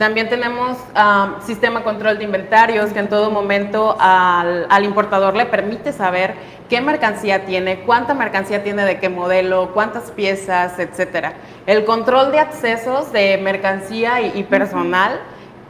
[0.00, 5.44] También tenemos ah, sistema control de inventarios que en todo momento al, al, importador le
[5.44, 6.32] permite saber
[6.70, 11.34] qué mercancía tiene, cuánta mercancía tiene de qué modelo, cuántas piezas, etcétera.
[11.66, 15.20] El control de accesos de mercancía y, y personal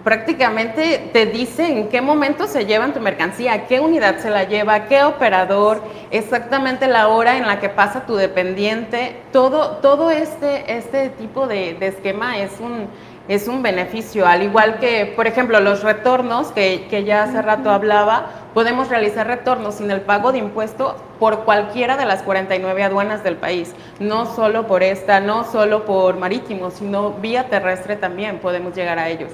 [0.04, 4.86] prácticamente te dice en qué momento se llevan tu mercancía, qué unidad se la lleva,
[4.86, 9.20] qué operador, exactamente la hora en la que pasa tu dependiente.
[9.32, 12.88] Todo, todo este, este tipo de, esquema es un,
[13.30, 17.70] es un beneficio, al igual que, por ejemplo, los retornos, que, que ya hace rato
[17.70, 23.22] hablaba, podemos realizar retornos sin el pago de impuesto por cualquiera de las 49 aduanas
[23.22, 28.74] del país, no solo por esta, no solo por marítimo, sino vía terrestre también podemos
[28.74, 29.30] llegar a ellos.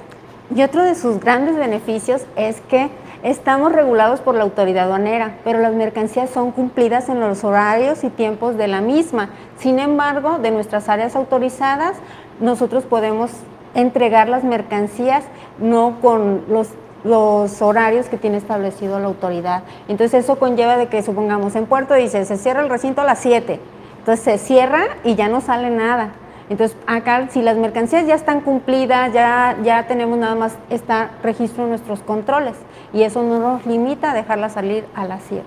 [0.55, 2.91] Y otro de sus grandes beneficios es que
[3.23, 8.11] estamos regulados por la autoridad aduanera, pero las mercancías son cumplidas en los horarios y
[8.11, 9.31] tiempos de la misma.
[9.57, 11.97] Sin embargo, de nuestras áreas autorizadas,
[12.41, 13.31] nosotros podemos
[13.77, 15.25] entregar las mercancías
[15.59, 16.69] no con los
[17.05, 19.63] los horarios que tiene establecido la autoridad.
[19.89, 23.21] Entonces eso conlleva de que supongamos en Puerto dice se cierra el recinto a las
[23.21, 23.61] 7,
[23.99, 26.11] entonces se cierra y ya no sale nada.
[26.49, 31.65] Entonces, acá, si las mercancías ya están cumplidas, ya, ya tenemos nada más este registro
[31.65, 32.55] en nuestros controles
[32.93, 35.43] y eso no nos limita a dejarlas salir a las 7.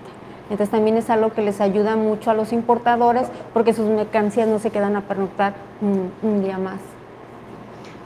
[0.49, 4.59] Entonces, también es algo que les ayuda mucho a los importadores porque sus mercancías no
[4.59, 6.98] se quedan a pernoctar un día más.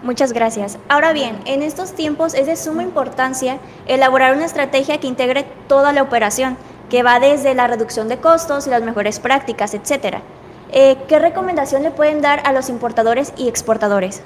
[0.04, 0.78] Muchas gracias.
[0.89, 5.94] Ahora bien, en estos tiempos es de suma importancia elaborar una estrategia que integre toda
[5.94, 6.58] la operación,
[6.89, 10.22] que va desde la reducción de costos las mejores prácticas, etcétera.
[10.74, 14.22] Eh, ¿qué recomendación le pueden dar a los importadores y exportadores?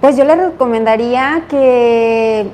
[0.00, 2.50] Pues yo les recomendaría que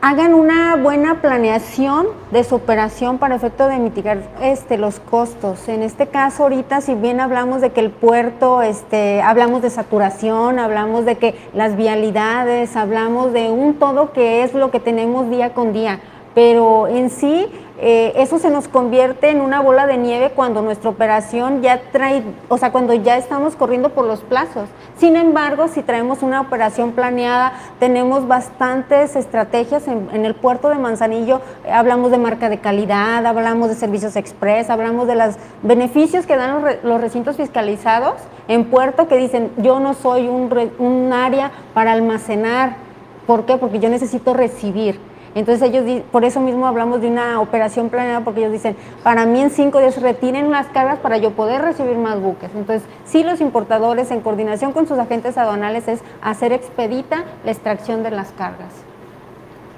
[0.00, 5.68] hagan una buena planeación de su operación para efecto de mitigar este, los costos.
[5.68, 10.58] En este caso, ahorita, si bien hablamos de que el puerto, este, hablamos de saturación,
[10.58, 15.52] hablamos de que las vialidades, hablamos de un todo que es lo que tenemos día
[15.52, 15.98] con día,
[16.34, 17.46] pero en sí
[17.80, 22.24] eh, eso se nos convierte en una bola de nieve cuando nuestra operación ya trae,
[22.48, 24.68] o sea, cuando ya estamos corriendo por los plazos.
[24.96, 31.40] Sin embargo, si traemos una operación planeada, tenemos bastantes estrategias en, el puerto de Manzanillo,
[31.64, 36.36] eh, hablamos de marca de calidad, hablamos de servicios express, hablamos de los beneficios que
[36.36, 38.16] dan los, recintos fiscalizados
[38.48, 42.88] en puerto que dicen, yo no soy un, un área para almacenar.
[43.24, 43.56] ¿Por qué?
[43.56, 44.98] Porque yo necesito recibir.
[45.38, 49.40] Entonces ellos, por eso mismo hablamos de una operación planeada, porque ellos dicen, para mí
[49.40, 52.50] en cinco días retiren las cargas para yo poder recibir más buques.
[52.54, 58.02] Entonces, sí los importadores, en coordinación con sus agentes aduanales, es hacer expedita la extracción
[58.02, 58.72] de las cargas.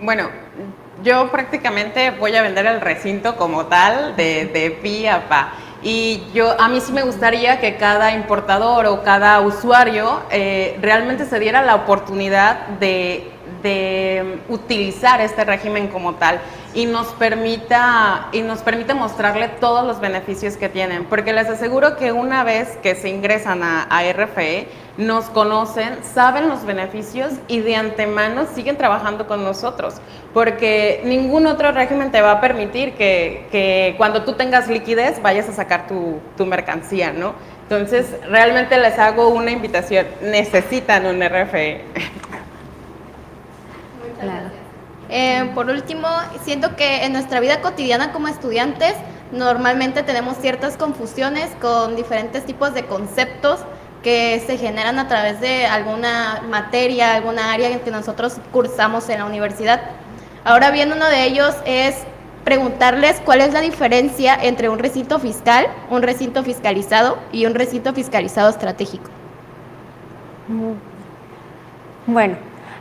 [0.01, 0.29] Bueno,
[1.03, 5.53] yo prácticamente voy a vender el recinto como tal, de, de pi a pa.
[5.83, 11.25] Y yo, a mí sí me gustaría que cada importador o cada usuario eh, realmente
[11.25, 13.31] se diera la oportunidad de
[13.63, 16.41] de utilizar este régimen como tal
[16.75, 21.97] y nos permita y nos permite mostrarle todos los beneficios que tienen, porque les aseguro
[21.97, 27.77] que una vez que se ingresan a, RFE, nos conocen, saben los beneficios y de
[27.77, 29.95] antemano siguen trabajando con nosotros,
[30.33, 35.53] porque ningún otro régimen te va a permitir que, cuando tú tengas liquidez vayas a
[35.53, 37.35] sacar tu, tu mercancía, ¿no?
[37.63, 41.85] Entonces, realmente les hago una invitación, necesitan un RFE.
[45.09, 46.07] Eh, por último,
[46.43, 48.95] siento que en nuestra vida cotidiana como estudiantes
[49.33, 53.61] normalmente tenemos ciertas confusiones con diferentes tipos de conceptos
[54.03, 59.19] que se generan a través de alguna materia, alguna área en que nosotros cursamos en
[59.19, 59.81] la universidad.
[60.45, 61.97] Ahora bien, uno de ellos es
[62.45, 67.93] preguntarles cuál es la diferencia entre un recinto fiscal, un recinto fiscalizado y un recinto
[67.93, 69.11] fiscalizado estratégico.
[72.07, 72.37] Bueno,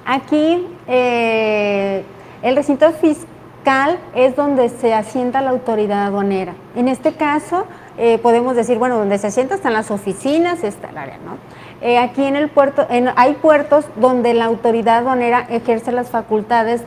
[0.05, 2.03] aquí eh,
[2.41, 6.53] el recinto fiscal es donde se asienta la autoridad aduanera.
[6.75, 7.65] En este caso,
[7.97, 11.37] eh, podemos decir, bueno, donde se asienta están las oficinas, está el área, ¿no?
[11.81, 16.83] Eh, aquí en el puerto, hay puertos donde la autoridad aduanera ejerce las facultades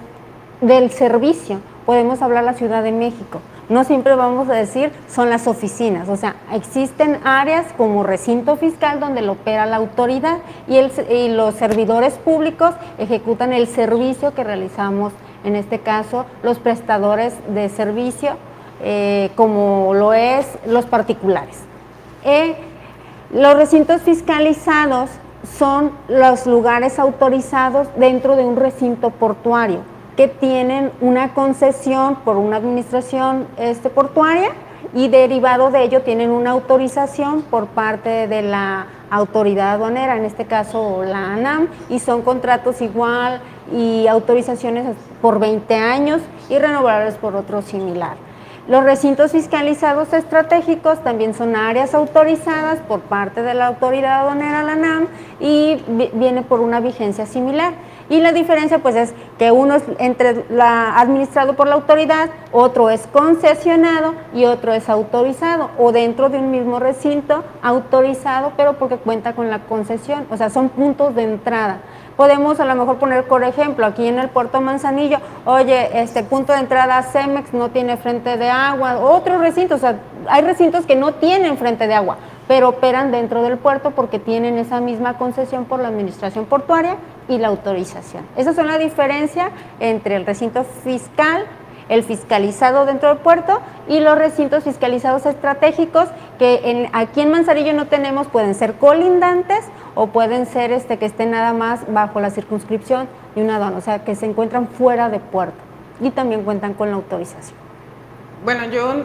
[0.60, 1.60] del servicio.
[1.86, 3.40] Podemos hablar la Ciudad de México.
[3.72, 9.00] No siempre vamos a decir son las oficinas, o sea, existen áreas como recinto fiscal
[9.00, 15.56] donde lo opera la autoridad y, los servidores públicos ejecutan el servicio que realizamos en
[15.56, 18.36] este caso los prestadores de servicio,
[18.82, 21.56] eh, como lo es los particulares.
[22.24, 22.54] Eh,
[23.32, 25.08] los recintos fiscalizados
[25.56, 32.56] son los lugares autorizados dentro de un recinto portuario que tienen una concesión por una
[32.56, 34.50] administración este, portuaria
[34.94, 40.44] y derivado de ello tienen una autorización por parte de la autoridad aduanera, en este
[40.44, 43.40] caso la ANAM, y son contratos igual
[43.72, 46.20] y autorizaciones por 20 años
[46.50, 48.16] y renovables por otro similar.
[48.68, 54.72] Los recintos fiscalizados estratégicos también son áreas autorizadas por parte de la autoridad aduanera, la
[54.72, 55.08] ANAM,
[55.40, 55.82] y
[56.14, 57.72] viene por una vigencia similar.
[58.12, 62.90] Y la diferencia pues es que uno es entre la, administrado por la autoridad, otro
[62.90, 68.98] es concesionado y otro es autorizado o dentro de un mismo recinto autorizado pero porque
[68.98, 71.78] cuenta con la concesión, o sea, son puntos de entrada.
[72.14, 76.52] Podemos a lo mejor poner, por ejemplo, aquí en el puerto Manzanillo, oye, este punto
[76.52, 79.96] de entrada Cemex no tiene frente de agua, otros recintos, o sea,
[80.28, 82.18] hay recintos que no tienen frente de agua,
[82.48, 86.96] pero operan dentro del puerto porque tienen esa misma concesión por la administración portuaria
[87.28, 88.24] y la autorización.
[88.36, 91.46] Esa es la diferencia entre el recinto fiscal,
[91.88, 97.86] el fiscalizado dentro del puerto y los recintos fiscalizados estratégicos que aquí en Manzanillo no
[97.86, 99.64] tenemos, pueden ser colindantes
[99.94, 103.80] o pueden ser este, que estén nada más bajo la circunscripción de una aduana, o
[103.80, 105.58] sea, que se encuentran fuera de puerto
[106.00, 107.56] y también cuentan con la autorización.
[108.44, 109.04] Bueno, yo,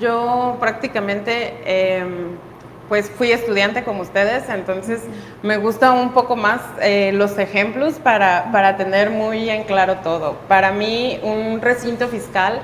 [0.00, 1.54] yo prácticamente...
[1.64, 2.51] Em,
[2.92, 5.00] pues fui estudiante como ustedes, entonces
[5.42, 10.36] me gusta un poco más eh, los ejemplos para, para, tener muy en claro todo.
[10.46, 12.60] Para mí, un recinto fiscal,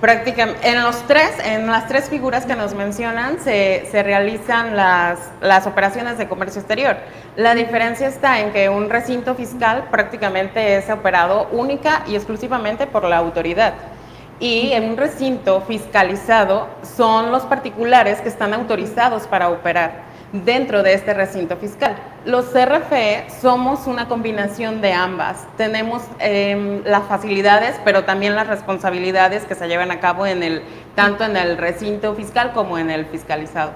[0.00, 5.18] prácticamente, en, los tres, en las tres figuras que nos mencionan, se, se realizan las,
[5.42, 6.96] las operaciones de comercio exterior.
[7.36, 13.04] La diferencia está en que un recinto fiscal prácticamente es operado única y exclusivamente por
[13.04, 13.74] la autoridad
[14.40, 20.94] y en un recinto fiscalizado son los particulares que están autorizados para operar dentro de
[20.94, 21.96] este recinto fiscal.
[22.24, 25.46] Los CRFE somos una combinación de ambas.
[25.56, 30.62] Tenemos em, las facilidades, pero también las responsabilidades que se llevan a cabo en el,
[30.94, 33.72] tanto en el recinto fiscal como en el fiscalizado.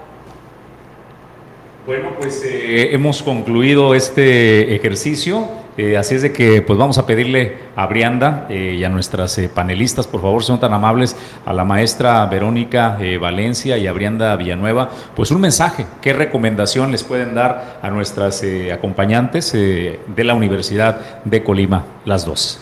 [1.85, 5.47] Bueno, pues eh, hemos concluido este ejercicio.
[5.77, 9.37] Eh, así es de que pues vamos a pedirle a Brianda eh, y a nuestras
[9.37, 11.15] eh, panelistas, por favor, son tan amables,
[11.45, 17.03] a la maestra Verónica Valencia y a Brianda Villanueva, pues un mensaje, qué recomendación les
[17.03, 22.61] pueden dar a nuestras acompañantes de la Universidad de Colima, las dos.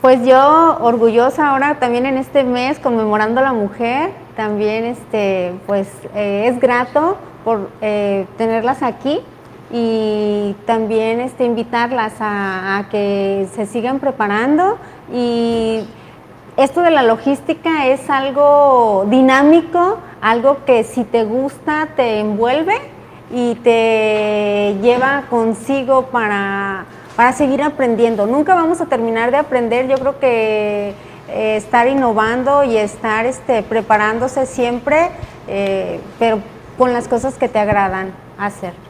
[0.00, 5.88] Pues yo orgullosa ahora también en este mes conmemorando a la mujer, también este pues
[6.14, 7.70] es grato por
[8.36, 9.20] tenerlas aquí
[9.72, 14.78] y también este, invitarlas a, que se sigan preparando
[15.12, 15.80] y
[16.56, 22.74] esto de la logística es algo dinámico, algo que si te gusta te envuelve
[23.32, 26.84] y te lleva consigo para,
[27.36, 28.26] seguir aprendiendo.
[28.26, 30.94] Nunca vamos a terminar de aprender, yo creo que
[31.28, 35.10] eh, estar innovando y estar este, preparándose siempre,
[35.46, 36.40] eh, pero
[36.78, 38.89] con las cosas que te agradan hacer.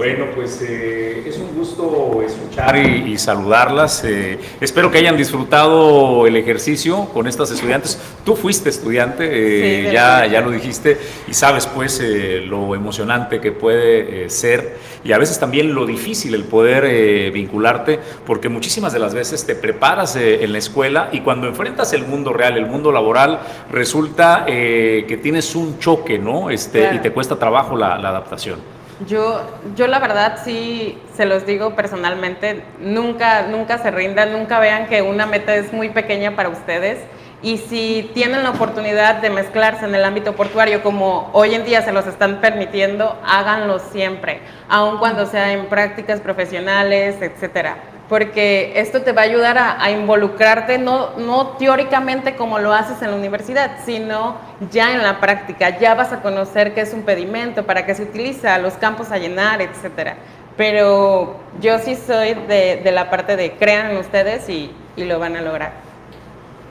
[0.00, 4.02] Bueno, pues eh, es un gusto escuchar y, saludarlas.
[4.02, 8.00] Eh, espero que hayan disfrutado el ejercicio con estas estudiantes.
[8.24, 10.96] Tú fuiste estudiante, eh, ya, ya lo dijiste,
[11.28, 12.02] y sabes pues
[12.46, 18.48] lo emocionante que puede ser y a veces también lo difícil el poder vincularte, porque
[18.48, 22.56] muchísimas de las veces te preparas en la escuela y cuando enfrentas el mundo real,
[22.56, 23.40] el mundo laboral,
[23.70, 26.48] resulta que tienes un choque, ¿no?
[26.48, 28.79] Este, Y te cuesta trabajo la adaptación.
[29.06, 29.40] Yo,
[29.76, 35.00] yo la verdad sí se los digo personalmente, nunca, nunca se rindan, nunca vean que
[35.00, 36.98] una meta es muy pequeña para ustedes.
[37.42, 41.80] Y si tienen la oportunidad de mezclarse en el ámbito portuario como hoy en día
[41.80, 47.78] se los están permitiendo, háganlo siempre, aun cuando sea en prácticas profesionales, etcétera
[48.10, 53.12] porque esto te va a ayudar a, involucrarte no, no teóricamente como lo haces en
[53.12, 54.36] la universidad, sino
[54.72, 58.02] ya en la práctica, ya vas a conocer qué es un pedimento, para qué se
[58.02, 60.16] utiliza, los campos a llenar, etcétera.
[60.56, 65.20] Pero yo sí soy de, de la parte de crean en ustedes y, y lo
[65.20, 65.74] van a lograr.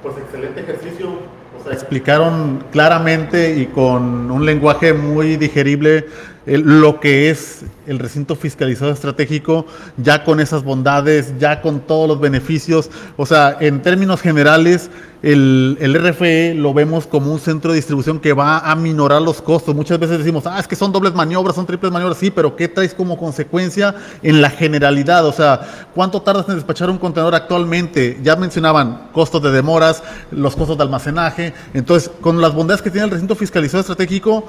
[0.04, 1.20] Pues excelente ejercicio.
[1.58, 6.06] O sea, explicaron claramente y con un lenguaje muy digerible
[6.58, 9.66] lo que es el recinto fiscalizado estratégico,
[9.98, 12.90] ya con esas bondades, ya con todos los beneficios.
[13.18, 14.90] O sea, en términos generales,
[15.22, 19.42] el, el, RFE lo vemos como un centro de distribución que va a minorar los
[19.42, 19.76] costos.
[19.76, 22.68] Muchas veces decimos, ah, es que son dobles maniobras, son triples maniobras, sí, pero ¿qué
[22.68, 25.26] traes como consecuencia en la generalidad?
[25.26, 28.20] O sea, ¿cuánto tardas en despachar un contenedor actualmente?
[28.24, 31.54] Ya mencionaban costos de demoras, los costos de almacenaje.
[31.74, 34.46] Entonces, con las bondades que tiene el recinto fiscalizado estratégico,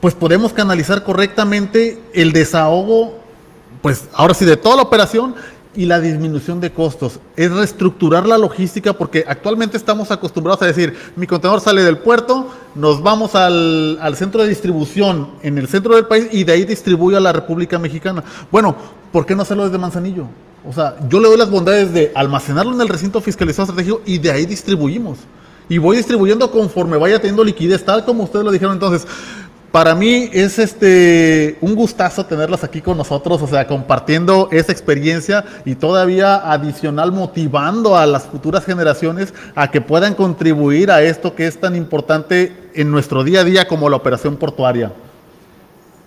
[0.00, 3.18] pues podemos canalizar correctamente el desahogo,
[3.82, 5.34] pues ahora sí, de toda la operación
[5.74, 7.20] y la disminución de costos.
[7.36, 12.48] Es reestructurar la logística porque actualmente estamos acostumbrados a decir, mi contenedor sale del puerto,
[12.74, 16.64] nos vamos al, al, centro de distribución en el centro del país y de ahí
[16.64, 18.24] distribuye a la República Mexicana.
[18.50, 18.74] Bueno,
[19.12, 20.26] ¿por qué no hacerlo desde Manzanillo?
[20.68, 24.18] O sea, yo le doy las bondades de almacenarlo en el recinto fiscalizado estratégico y
[24.18, 25.18] de ahí distribuimos.
[25.68, 29.06] Y voy distribuyendo conforme vaya teniendo liquidez, tal como ustedes lo dijeron entonces.
[29.72, 35.44] Para mí es este un gustazo tenerlas aquí con nosotros, o sea, compartiendo esa experiencia
[35.64, 41.46] y todavía adicional motivando a las futuras generaciones a que puedan contribuir a esto que
[41.46, 44.90] es tan importante en nuestro día a día como la operación portuaria.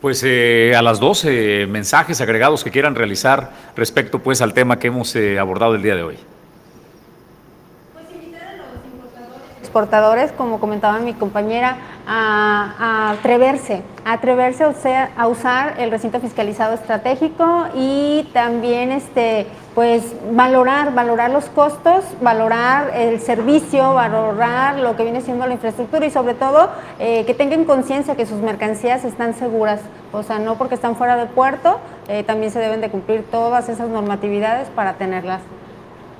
[0.01, 4.87] Pues eh, a las 12 mensajes agregados que quieran realizar respecto pues al tema que
[4.87, 6.17] hemos eh, abordado el día de hoy.
[9.73, 11.77] exportadores, como comentaba mi compañera,
[12.07, 20.93] a, atreverse, a atreverse a usar el recinto fiscalizado estratégico y también este, pues valorar,
[20.93, 26.33] valorar los costos, valorar el servicio, valorar lo que viene siendo la infraestructura y sobre
[26.33, 29.81] todo eh, que tengan conciencia que sus mercancías están seguras,
[30.11, 33.69] o sea, no porque están fuera de puerto, eh, también se deben de cumplir todas
[33.69, 35.41] esas normatividades para tenerlas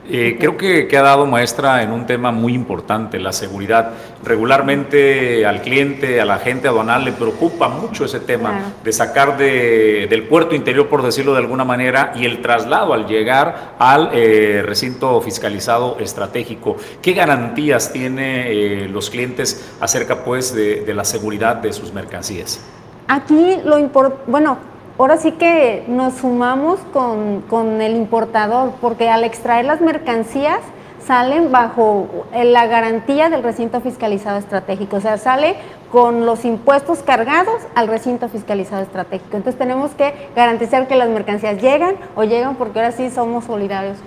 [0.09, 3.91] eh, creo que, ha dado maestra en un tema muy importante, la seguridad.
[4.23, 10.23] Regularmente al cliente, a la gente aduanal le preocupa mucho ese tema de sacar del
[10.23, 15.21] puerto interior, por decirlo de alguna manera, y el traslado al llegar al eh, recinto
[15.21, 16.75] fiscalizado estratégico.
[17.01, 22.59] ¿Qué garantías tiene eh, los clientes acerca pues de, de la seguridad de sus mercancías?
[23.07, 29.65] Aquí lo importante, bueno, ahora sí que nos sumamos con, el importador, porque al extraer
[29.65, 30.59] las mercancías
[31.05, 35.55] salen bajo la garantía del recinto fiscalizado estratégico, o sea, sale
[35.91, 39.35] con los impuestos cargados al recinto fiscalizado estratégico.
[39.35, 43.97] Entonces tenemos que garantizar que las mercancías llegan o llegan porque ahora sí somos solidarios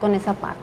[0.00, 0.60] con, esa parte.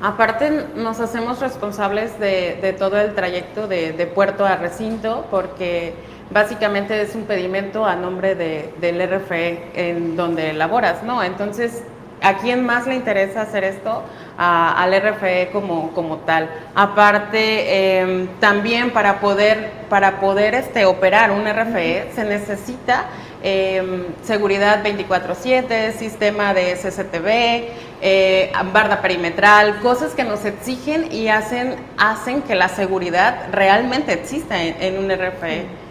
[0.00, 5.92] Aparte nos hacemos responsables de, todo el trayecto de, de puerto a recinto porque
[6.30, 11.22] básicamente es un pedimento a nombre de, del RFE en donde elaboras, ¿no?
[11.22, 11.82] Entonces,
[12.22, 14.02] ¿a quién más le interesa hacer esto?
[14.38, 16.48] al RFE como, como tal.
[16.74, 23.06] Aparte, em, también para poder, para poder este, operar un RFE se necesita
[23.42, 31.76] em, seguridad 24/7, sistema de CCTV, eh, barda perimetral, cosas que nos exigen y hacen,
[31.98, 35.87] hacen que la seguridad realmente exista en, en un RFE.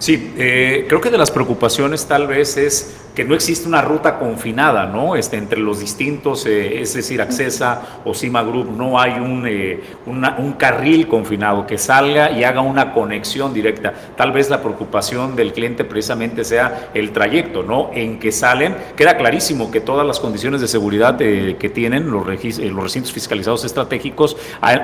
[0.00, 4.18] Sí, eh, creo que de las preocupaciones tal vez es que no existe una ruta
[4.18, 5.16] confinada, ¿no?
[5.16, 9.80] Este, entre los distintos, eh, es decir, Accesa o Cima Group, no hay un, eh,
[10.06, 13.92] un carril confinado que salga y haga una conexión directa.
[14.16, 17.90] Tal vez la preocupación del cliente precisamente sea el trayecto, ¿no?
[17.92, 22.26] En que salen, queda clarísimo que todas las condiciones de seguridad eh, que tienen los,
[22.26, 24.36] los recintos fiscalizados estratégicos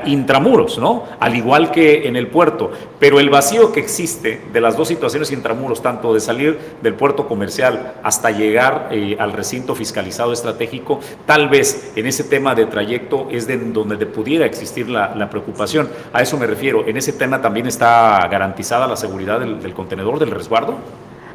[0.06, 1.04] intramuros, ¿no?
[1.20, 5.30] Al igual que en el puerto, pero el vacío que existe de las dos situaciones
[5.30, 11.00] intramuros, tanto de salir del puerto comercial hasta hasta llegar eh, al recinto fiscalizado estratégico,
[11.26, 15.90] tal vez en ese tema de trayecto es de donde pudiera existir la, preocupación.
[16.12, 16.86] A eso me refiero.
[16.86, 20.78] ¿En ese tema también está garantizada la seguridad del, contenedor, del resguardo?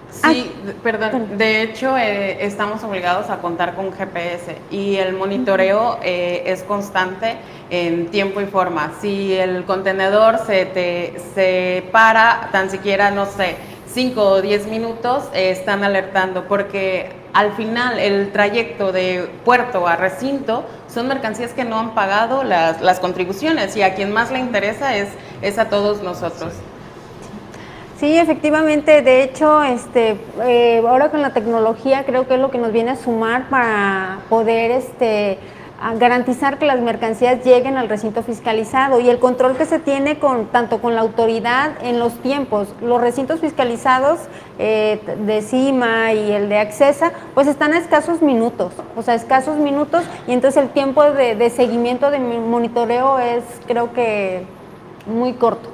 [0.10, 0.52] Sí,
[0.82, 1.38] perdón.
[1.38, 7.38] De hecho, eh, estamos obligados a contar con GPS y el monitoreo eh, es constante
[7.70, 8.94] en tiempo y forma.
[9.02, 13.56] Si el contenedor se, te, se para, tan siquiera, no sé,
[13.94, 19.96] 5 o 10 minutos eh, están alertando porque al final el trayecto de puerto a
[19.96, 24.40] recinto son mercancías que no han pagado las, las contribuciones y a quien más le
[24.40, 25.10] interesa es,
[25.42, 26.54] es a todos nosotros.
[28.02, 32.58] Sí, efectivamente, de hecho, este, eh, ahora con la tecnología creo que es lo que
[32.58, 35.38] nos viene a sumar para poder este,
[35.98, 40.46] garantizar que las mercancías lleguen al recinto fiscalizado y el control que se tiene con
[40.48, 42.68] tanto con la autoridad en los tiempos.
[42.82, 44.20] Los recintos fiscalizados
[44.60, 49.58] eh, de CIMA y el de Accesa, pues están a escasos minutos, o sea, escasos
[49.58, 54.46] minutos y entonces el tiempo de, seguimiento, de monitoreo es creo que
[55.08, 55.70] muy corto,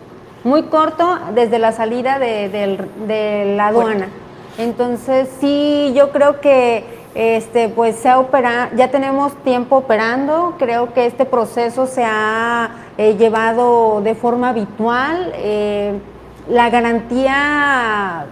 [0.46, 4.08] muy corto desde la salida de la aduana.
[4.58, 10.94] Entonces sí, yo creo que este, pues se ha operado, ya tenemos tiempo operando, creo
[10.94, 15.34] que este proceso se ha eh, llevado de forma habitual.
[15.34, 16.00] Eh,
[16.48, 18.28] la garantía,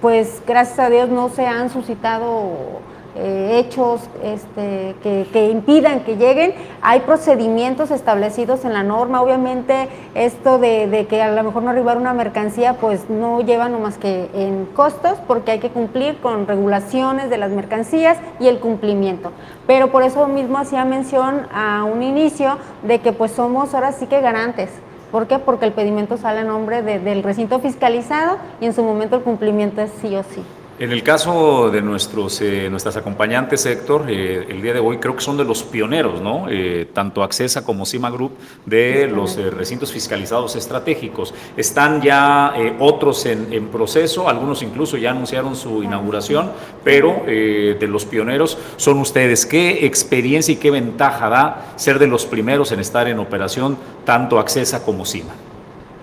[0.00, 2.80] pues gracias a Dios no se han suscitado
[3.16, 6.54] eh, hechos este, que, impidan que lleguen.
[6.82, 9.22] Hay procedimientos establecidos en la norma.
[9.22, 13.78] Obviamente esto de, que a lo mejor no arribar una mercancía pues no lleva no
[13.78, 18.58] más que en costos porque hay que cumplir con regulaciones de las mercancías y el
[18.60, 19.32] cumplimiento.
[19.66, 24.06] Pero por eso mismo hacía mención a un inicio de que pues somos ahora sí
[24.06, 24.70] que garantes.
[25.10, 25.38] ¿Por qué?
[25.38, 29.80] Porque el pedimento sale a nombre del recinto fiscalizado y en su momento el cumplimiento
[29.80, 30.42] es sí o sí.
[30.78, 35.16] En el caso de nuestros, eh, nuestras acompañantes, Héctor, eh, el día de hoy creo
[35.16, 36.48] que son de los pioneros, ¿no?
[36.50, 38.32] Eh, tanto Accesa como Cima Group,
[38.66, 41.32] de los recintos fiscalizados estratégicos.
[41.56, 46.50] Están ya otros en, en, proceso, algunos incluso ya anunciaron su inauguración,
[46.84, 49.46] pero de los pioneros son ustedes.
[49.46, 54.38] ¿Qué experiencia y qué ventaja da ser de los primeros en estar en operación, tanto
[54.38, 55.32] Accesa como Cima?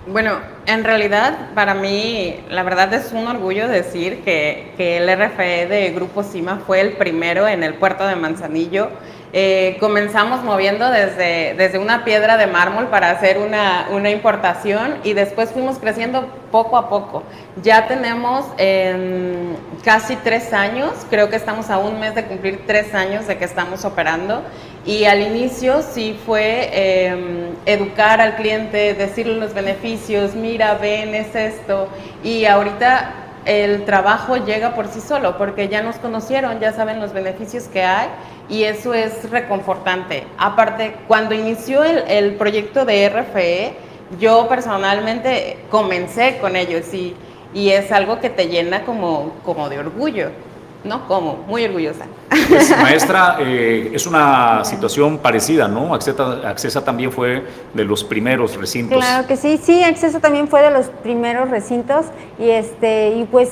[0.05, 5.91] Bueno, en realidad para mí la verdad es un orgullo decir que, el RFE de
[5.91, 8.89] Grupo Cima fue el primero en el puerto de Manzanillo.
[9.31, 15.13] Eh, comenzamos moviendo desde, desde una piedra de mármol para hacer una, una, importación y
[15.13, 17.23] después fuimos creciendo poco a poco.
[17.63, 18.45] Ya tenemos
[19.83, 23.45] casi tres años, creo que estamos a un mes de cumplir tres años de que
[23.45, 24.43] estamos operando
[24.85, 31.33] y al inicio sí fue em, educar al cliente, decirle los beneficios, mira, ven, es
[31.35, 31.87] esto.
[32.23, 33.13] Y ahorita
[33.45, 37.83] el trabajo llega por sí solo, porque ya nos conocieron, ya saben los beneficios que
[37.83, 38.09] hay
[38.49, 40.25] y eso es reconfortante.
[40.37, 43.73] Aparte, cuando inició el, el proyecto de RFE,
[44.19, 47.15] yo personalmente comencé con ellos y,
[47.53, 50.29] y es algo que te llena como, como de orgullo.
[50.83, 51.07] ¿No?
[51.07, 52.05] Como, muy orgullosa.
[52.47, 55.93] Pues, maestra, eh, es una situación parecida, ¿no?
[55.93, 58.97] Accesa, también fue de los primeros recintos.
[58.97, 62.05] Claro que sí, sí, Accesa también fue de los primeros recintos
[62.39, 63.49] y este, y pues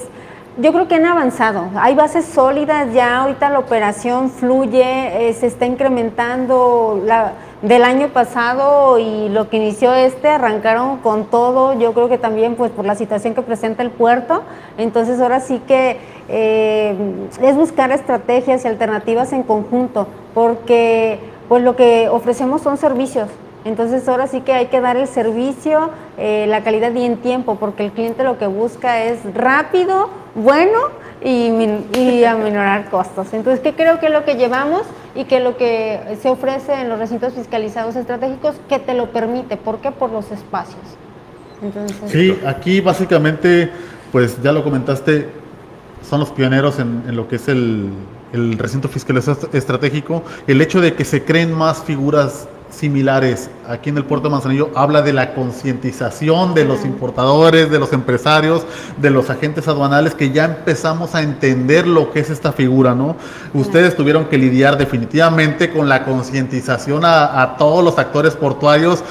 [0.57, 1.69] yo creo que han avanzado.
[1.75, 8.09] Hay bases sólidas ya, ahorita la operación fluye, eh, se está incrementando la, del año
[8.09, 12.86] pasado y lo que inició este, arrancaron con todo, yo creo que también pues por
[12.86, 14.41] la situación que presenta el puerto,
[14.78, 15.97] entonces ahora sí que
[16.28, 16.95] eh,
[17.41, 23.30] es buscar estrategias y alternativas en conjunto, porque pues lo que ofrecemos son servicios,
[23.64, 27.57] entonces ahora sí que hay que dar el servicio, eh, la calidad y en tiempo,
[27.59, 30.80] porque el cliente lo que busca es rápido, bueno
[31.24, 31.51] y,
[31.97, 33.34] y aminorar costos.
[33.34, 34.84] Entonces, ¿qué creo que es lo que llevamos
[35.15, 39.57] y que lo que se ofrece en los recintos fiscalizados estratégicos que te lo permite?
[39.57, 39.91] ¿Por qué?
[39.91, 40.82] Por los espacios.
[42.07, 43.69] sí, aquí básicamente,
[44.11, 45.30] pues ya lo comentaste,
[46.07, 47.91] son los pioneros en, lo que es el,
[48.57, 49.22] recinto fiscal
[49.53, 50.24] estratégico.
[50.47, 54.72] El hecho de que se creen más figuras similares aquí en el puerto de Manzanillo
[54.76, 58.65] habla de la concientización de los importadores, de los empresarios,
[58.97, 63.15] de los agentes aduanales que ya empezamos a entender lo que es esta figura, ¿no?
[63.53, 69.03] Ustedes tuvieron que lidiar definitivamente con la concientización a, a todos los actores portuarios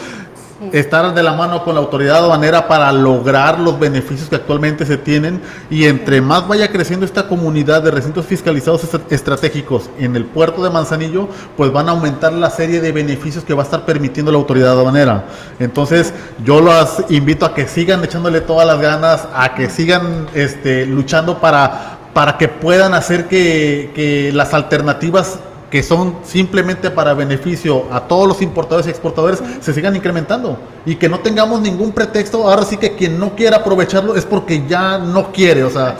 [0.72, 4.98] estar de la mano con la autoridad aduanera para lograr los beneficios que actualmente se
[4.98, 5.40] tienen
[5.70, 10.70] y entre más vaya creciendo esta comunidad de recintos fiscalizados estratégicos en el puerto de
[10.70, 14.38] Manzanillo, pues van a aumentar la serie de beneficios que va a estar permitiendo la
[14.38, 15.24] autoridad aduanera.
[15.58, 16.12] Entonces,
[16.44, 21.40] yo los invito a que sigan echándole todas las ganas, a que sigan este, luchando
[21.40, 25.38] para, para que puedan hacer que, que las alternativas
[25.70, 30.96] que son simplemente para beneficio a todos los importadores y exportadores, se sigan incrementando y
[30.96, 32.48] que no tengamos ningún pretexto.
[32.48, 35.96] Ahora sí que quien no quiera aprovecharlo es porque ya no quiere, o sea,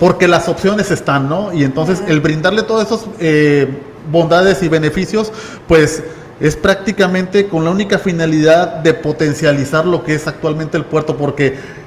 [0.00, 1.52] porque las opciones están, ¿no?
[1.52, 3.68] Y entonces el brindarle todas esas eh,
[4.10, 5.32] bondades y beneficios,
[5.68, 6.02] pues
[6.40, 11.83] es prácticamente con la única finalidad de potencializar lo que es actualmente el puerto, porque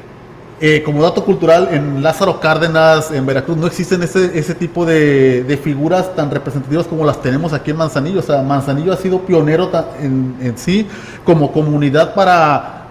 [0.60, 5.60] eh, como dato cultural, en Lázaro Cárdenas, en Veracruz, no existen ese, ese tipo de,
[5.64, 8.20] figuras tan representativas como las tenemos aquí en Manzanillo.
[8.20, 9.70] O sea, Manzanillo ha sido pionero
[10.02, 10.88] en, sí
[11.24, 12.88] como comunidad para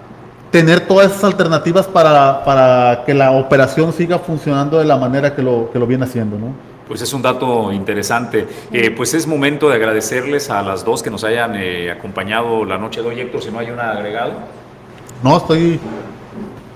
[0.49, 5.69] tener todas esas alternativas para, que la operación siga funcionando de la manera que lo,
[5.69, 6.53] que lo viene haciendo, ¿no?
[6.87, 8.47] Pues es un dato interesante.
[8.71, 12.77] Eh, pues es momento de agradecerles a las dos que nos hayan eh, acompañado la
[12.77, 14.31] noche de hoy, Héctor, si no hay un agregado.
[15.21, 15.81] No, estoy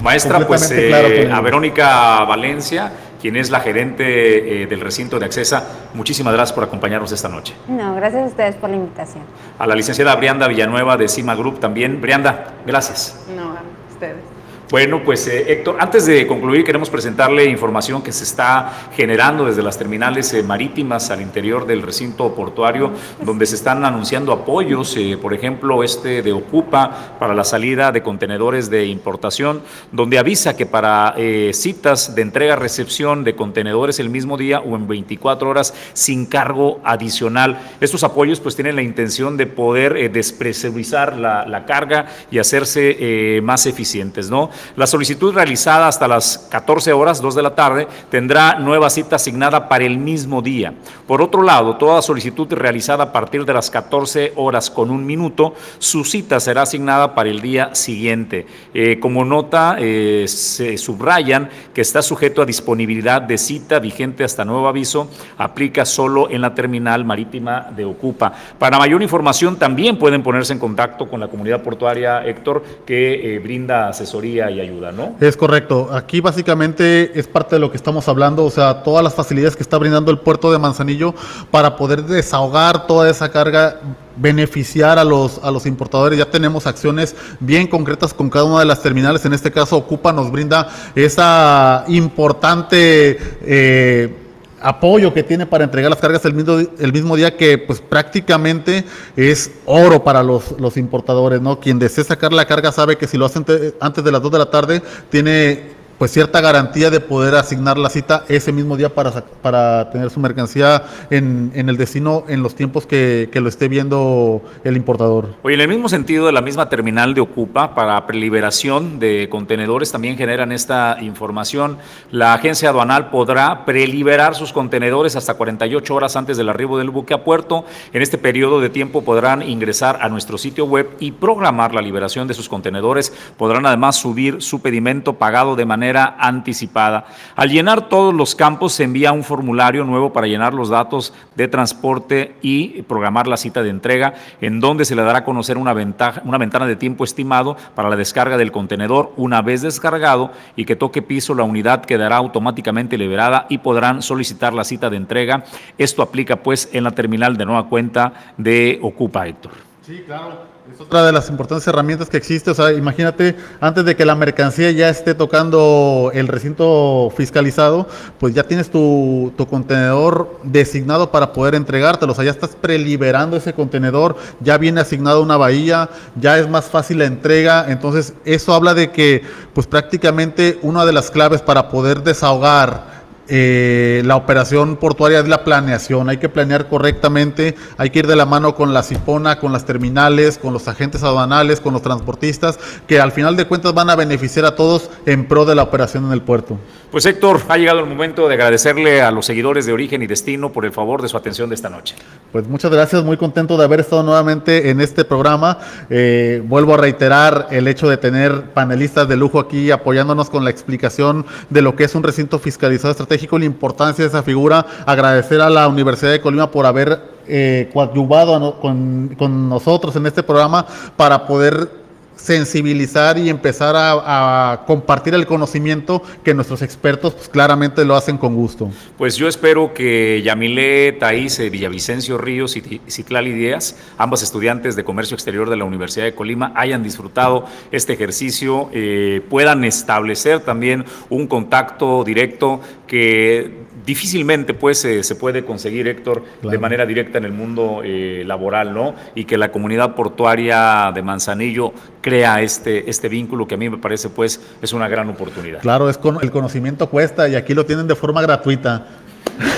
[0.01, 2.91] Maestra, pues eh, a Verónica Valencia,
[3.21, 7.53] quien es la gerente eh, del recinto de Accesa, muchísimas gracias por acompañarnos esta noche.
[7.67, 9.23] No, gracias a ustedes por la invitación.
[9.59, 12.01] A la licenciada Brianda Villanueva de Cima Group también.
[12.01, 13.25] Brianda, gracias.
[13.35, 14.30] No, a ustedes.
[14.71, 19.61] Bueno, pues eh, Héctor, antes de concluir queremos presentarle información que se está generando desde
[19.61, 25.17] las terminales eh, marítimas al interior del recinto portuario, donde se están anunciando apoyos, eh,
[25.21, 29.61] por ejemplo, este de Ocupa para la salida de contenedores de importación,
[29.91, 31.15] donde avisa que para
[31.51, 37.59] citas de entrega-recepción de contenedores el mismo día o en 24 horas sin cargo adicional.
[37.81, 43.65] Estos apoyos pues tienen la intención de poder despresurizar la, la, carga y hacerse más
[43.65, 44.49] eficientes, ¿no?
[44.75, 49.67] La solicitud realizada hasta las 14 horas, 2 de la tarde, tendrá nueva cita asignada
[49.67, 50.73] para el mismo día.
[51.07, 55.53] Por otro lado, toda solicitud realizada a partir de las 14 horas con un minuto,
[55.79, 58.45] su cita será asignada para el día siguiente.
[58.73, 64.45] Eh, como nota, eh, se subrayan que está sujeto a disponibilidad de cita vigente hasta
[64.45, 68.33] nuevo aviso, aplica solo en la terminal marítima de Ocupa.
[68.59, 73.39] Para mayor información también pueden ponerse en contacto con la comunidad portuaria Héctor, que eh,
[73.39, 75.15] brinda asesoría y ayuda, ¿no?
[75.19, 75.89] Es correcto.
[75.91, 79.63] Aquí básicamente es parte de lo que estamos hablando, o sea, todas las facilidades que
[79.63, 81.13] está brindando el puerto de Manzanillo
[81.49, 83.79] para poder desahogar toda esa carga
[84.15, 86.19] beneficiar a los, a los importadores.
[86.19, 89.25] Ya tenemos acciones bien concretas con cada una de las terminales.
[89.25, 94.17] En este caso, Ocupa nos brinda esa importante eh,
[94.61, 98.85] apoyo que tiene para entregar las cargas el mismo, el mismo día que pues prácticamente
[99.15, 101.59] es oro para los, los importadores, ¿no?
[101.59, 103.45] Quien desee sacar la carga sabe que si lo hacen
[103.79, 107.87] antes de las 2 de la tarde tiene pues cierta garantía de poder asignar la
[107.87, 110.81] cita ese mismo día para, para tener su mercancía
[111.11, 115.35] en, el destino en los tiempos que, lo esté viendo el importador.
[115.43, 119.91] Oye, en el mismo sentido de la misma terminal de Ocupa, para preliberación de contenedores
[119.91, 121.77] también generan esta información.
[122.09, 127.13] La agencia aduanal podrá preliberar sus contenedores hasta 48 horas antes del arribo del buque
[127.13, 127.63] a puerto.
[127.93, 132.27] En este periodo de tiempo podrán ingresar a nuestro sitio web y programar la liberación
[132.27, 133.13] de sus contenedores.
[133.37, 137.05] Podrán además subir su pedimento pagado de manera anticipada.
[137.35, 141.47] Al llenar todos los campos se envía un formulario nuevo para llenar los datos de
[141.47, 145.73] transporte y programar la cita de entrega, en donde se le dará a conocer una,
[145.73, 150.65] ventaja, una ventana de tiempo estimado para la descarga del contenedor una vez descargado y
[150.65, 155.43] que toque piso la unidad quedará automáticamente liberada y podrán solicitar la cita de entrega.
[155.77, 159.51] Esto aplica pues en la terminal de nueva cuenta de Ocupa Héctor.
[159.81, 160.50] Sí, claro.
[160.73, 162.51] Es otra de las importantes herramientas que existe.
[162.51, 167.87] O sea, imagínate, antes de que la mercancía ya esté tocando el recinto fiscalizado,
[168.19, 172.13] pues ya tienes tu, contenedor designado para poder entregártelo.
[172.13, 176.65] O sea, ya estás preliberando ese contenedor, ya viene asignado una bahía, ya es más
[176.65, 177.65] fácil la entrega.
[177.67, 184.01] Entonces, eso habla de que, pues prácticamente una de las claves para poder desahogar eh,
[184.05, 188.25] la operación portuaria es la planeación, hay que planear correctamente, hay que ir de la
[188.25, 192.99] mano con la CIPONA, con las terminales, con los agentes aduanales, con los transportistas, que
[192.99, 196.11] al final de cuentas van a beneficiar a todos en pro de la operación en
[196.11, 196.57] el puerto.
[196.91, 200.51] Pues Héctor, ha llegado el momento de agradecerle a los seguidores de Origen y Destino
[200.51, 201.95] por el favor de su atención de esta noche.
[202.33, 205.57] Pues muchas gracias, muy contento de haber estado nuevamente en este programa.
[205.89, 210.49] Eh, vuelvo a reiterar el hecho de tener panelistas de lujo aquí apoyándonos con la
[210.49, 214.65] explicación de lo que es un recinto fiscalizado estratégico y la importancia de esa figura.
[214.85, 220.23] Agradecer a la Universidad de Colima por haber eh, coadyuvado con, con nosotros en este
[220.23, 220.65] programa
[220.95, 221.80] para poder
[222.21, 228.35] sensibilizar y empezar a, compartir el conocimiento que nuestros expertos pues, claramente lo hacen con
[228.35, 228.69] gusto.
[228.97, 234.83] Pues yo espero que Yamilé, Taís, eh, Villavicencio Ríos y Citlali Díaz, ambas estudiantes de
[234.83, 240.85] Comercio Exterior de la Universidad de Colima, hayan disfrutado este ejercicio, eh, puedan establecer también
[241.09, 247.31] un contacto directo que difícilmente pues se puede conseguir, Héctor, de manera directa en el
[247.31, 248.95] mundo eh, laboral, ¿no?
[249.15, 253.77] Y que la comunidad portuaria de Manzanillo crea este, este vínculo que a mí me
[253.77, 255.61] parece pues es una gran oportunidad.
[255.61, 258.85] Claro, es con, el conocimiento cuesta y aquí lo tienen de forma gratuita.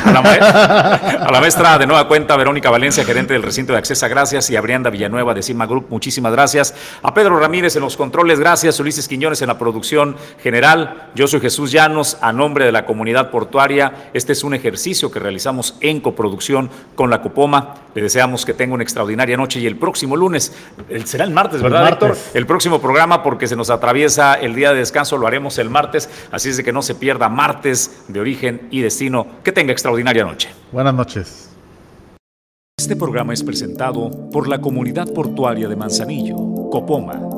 [0.06, 4.50] A la, maestra, de nueva cuenta, Verónica Valencia, gerente del recinto de Accesa, gracias.
[4.50, 6.74] Y a Brianda Villanueva de Sigma Group, muchísimas gracias.
[7.02, 8.80] A Pedro Ramírez en los controles, gracias.
[8.80, 11.10] Ulises Quiñones en la producción general.
[11.16, 14.10] Yo soy Jesús Llanos, a nombre de la comunidad portuaria.
[14.14, 17.76] Este es un ejercicio que realizamos en coproducción con la Cupoma.
[17.96, 20.54] Le deseamos que tenga una extraordinaria noche y el próximo lunes,
[21.06, 22.18] será el martes, ¿verdad, Héctor?
[22.34, 26.10] El próximo programa, porque se nos atraviesa el día de descanso, lo haremos el martes.
[26.32, 29.28] Así es de que no se pierda martes de origen y destino.
[29.44, 30.50] Que tenga extraordinaria noche.
[30.74, 31.50] Buenas noches.
[32.78, 36.36] Este programa es presentado por la Comunidad Portuaria de Manzanillo,
[36.70, 37.33] Copoma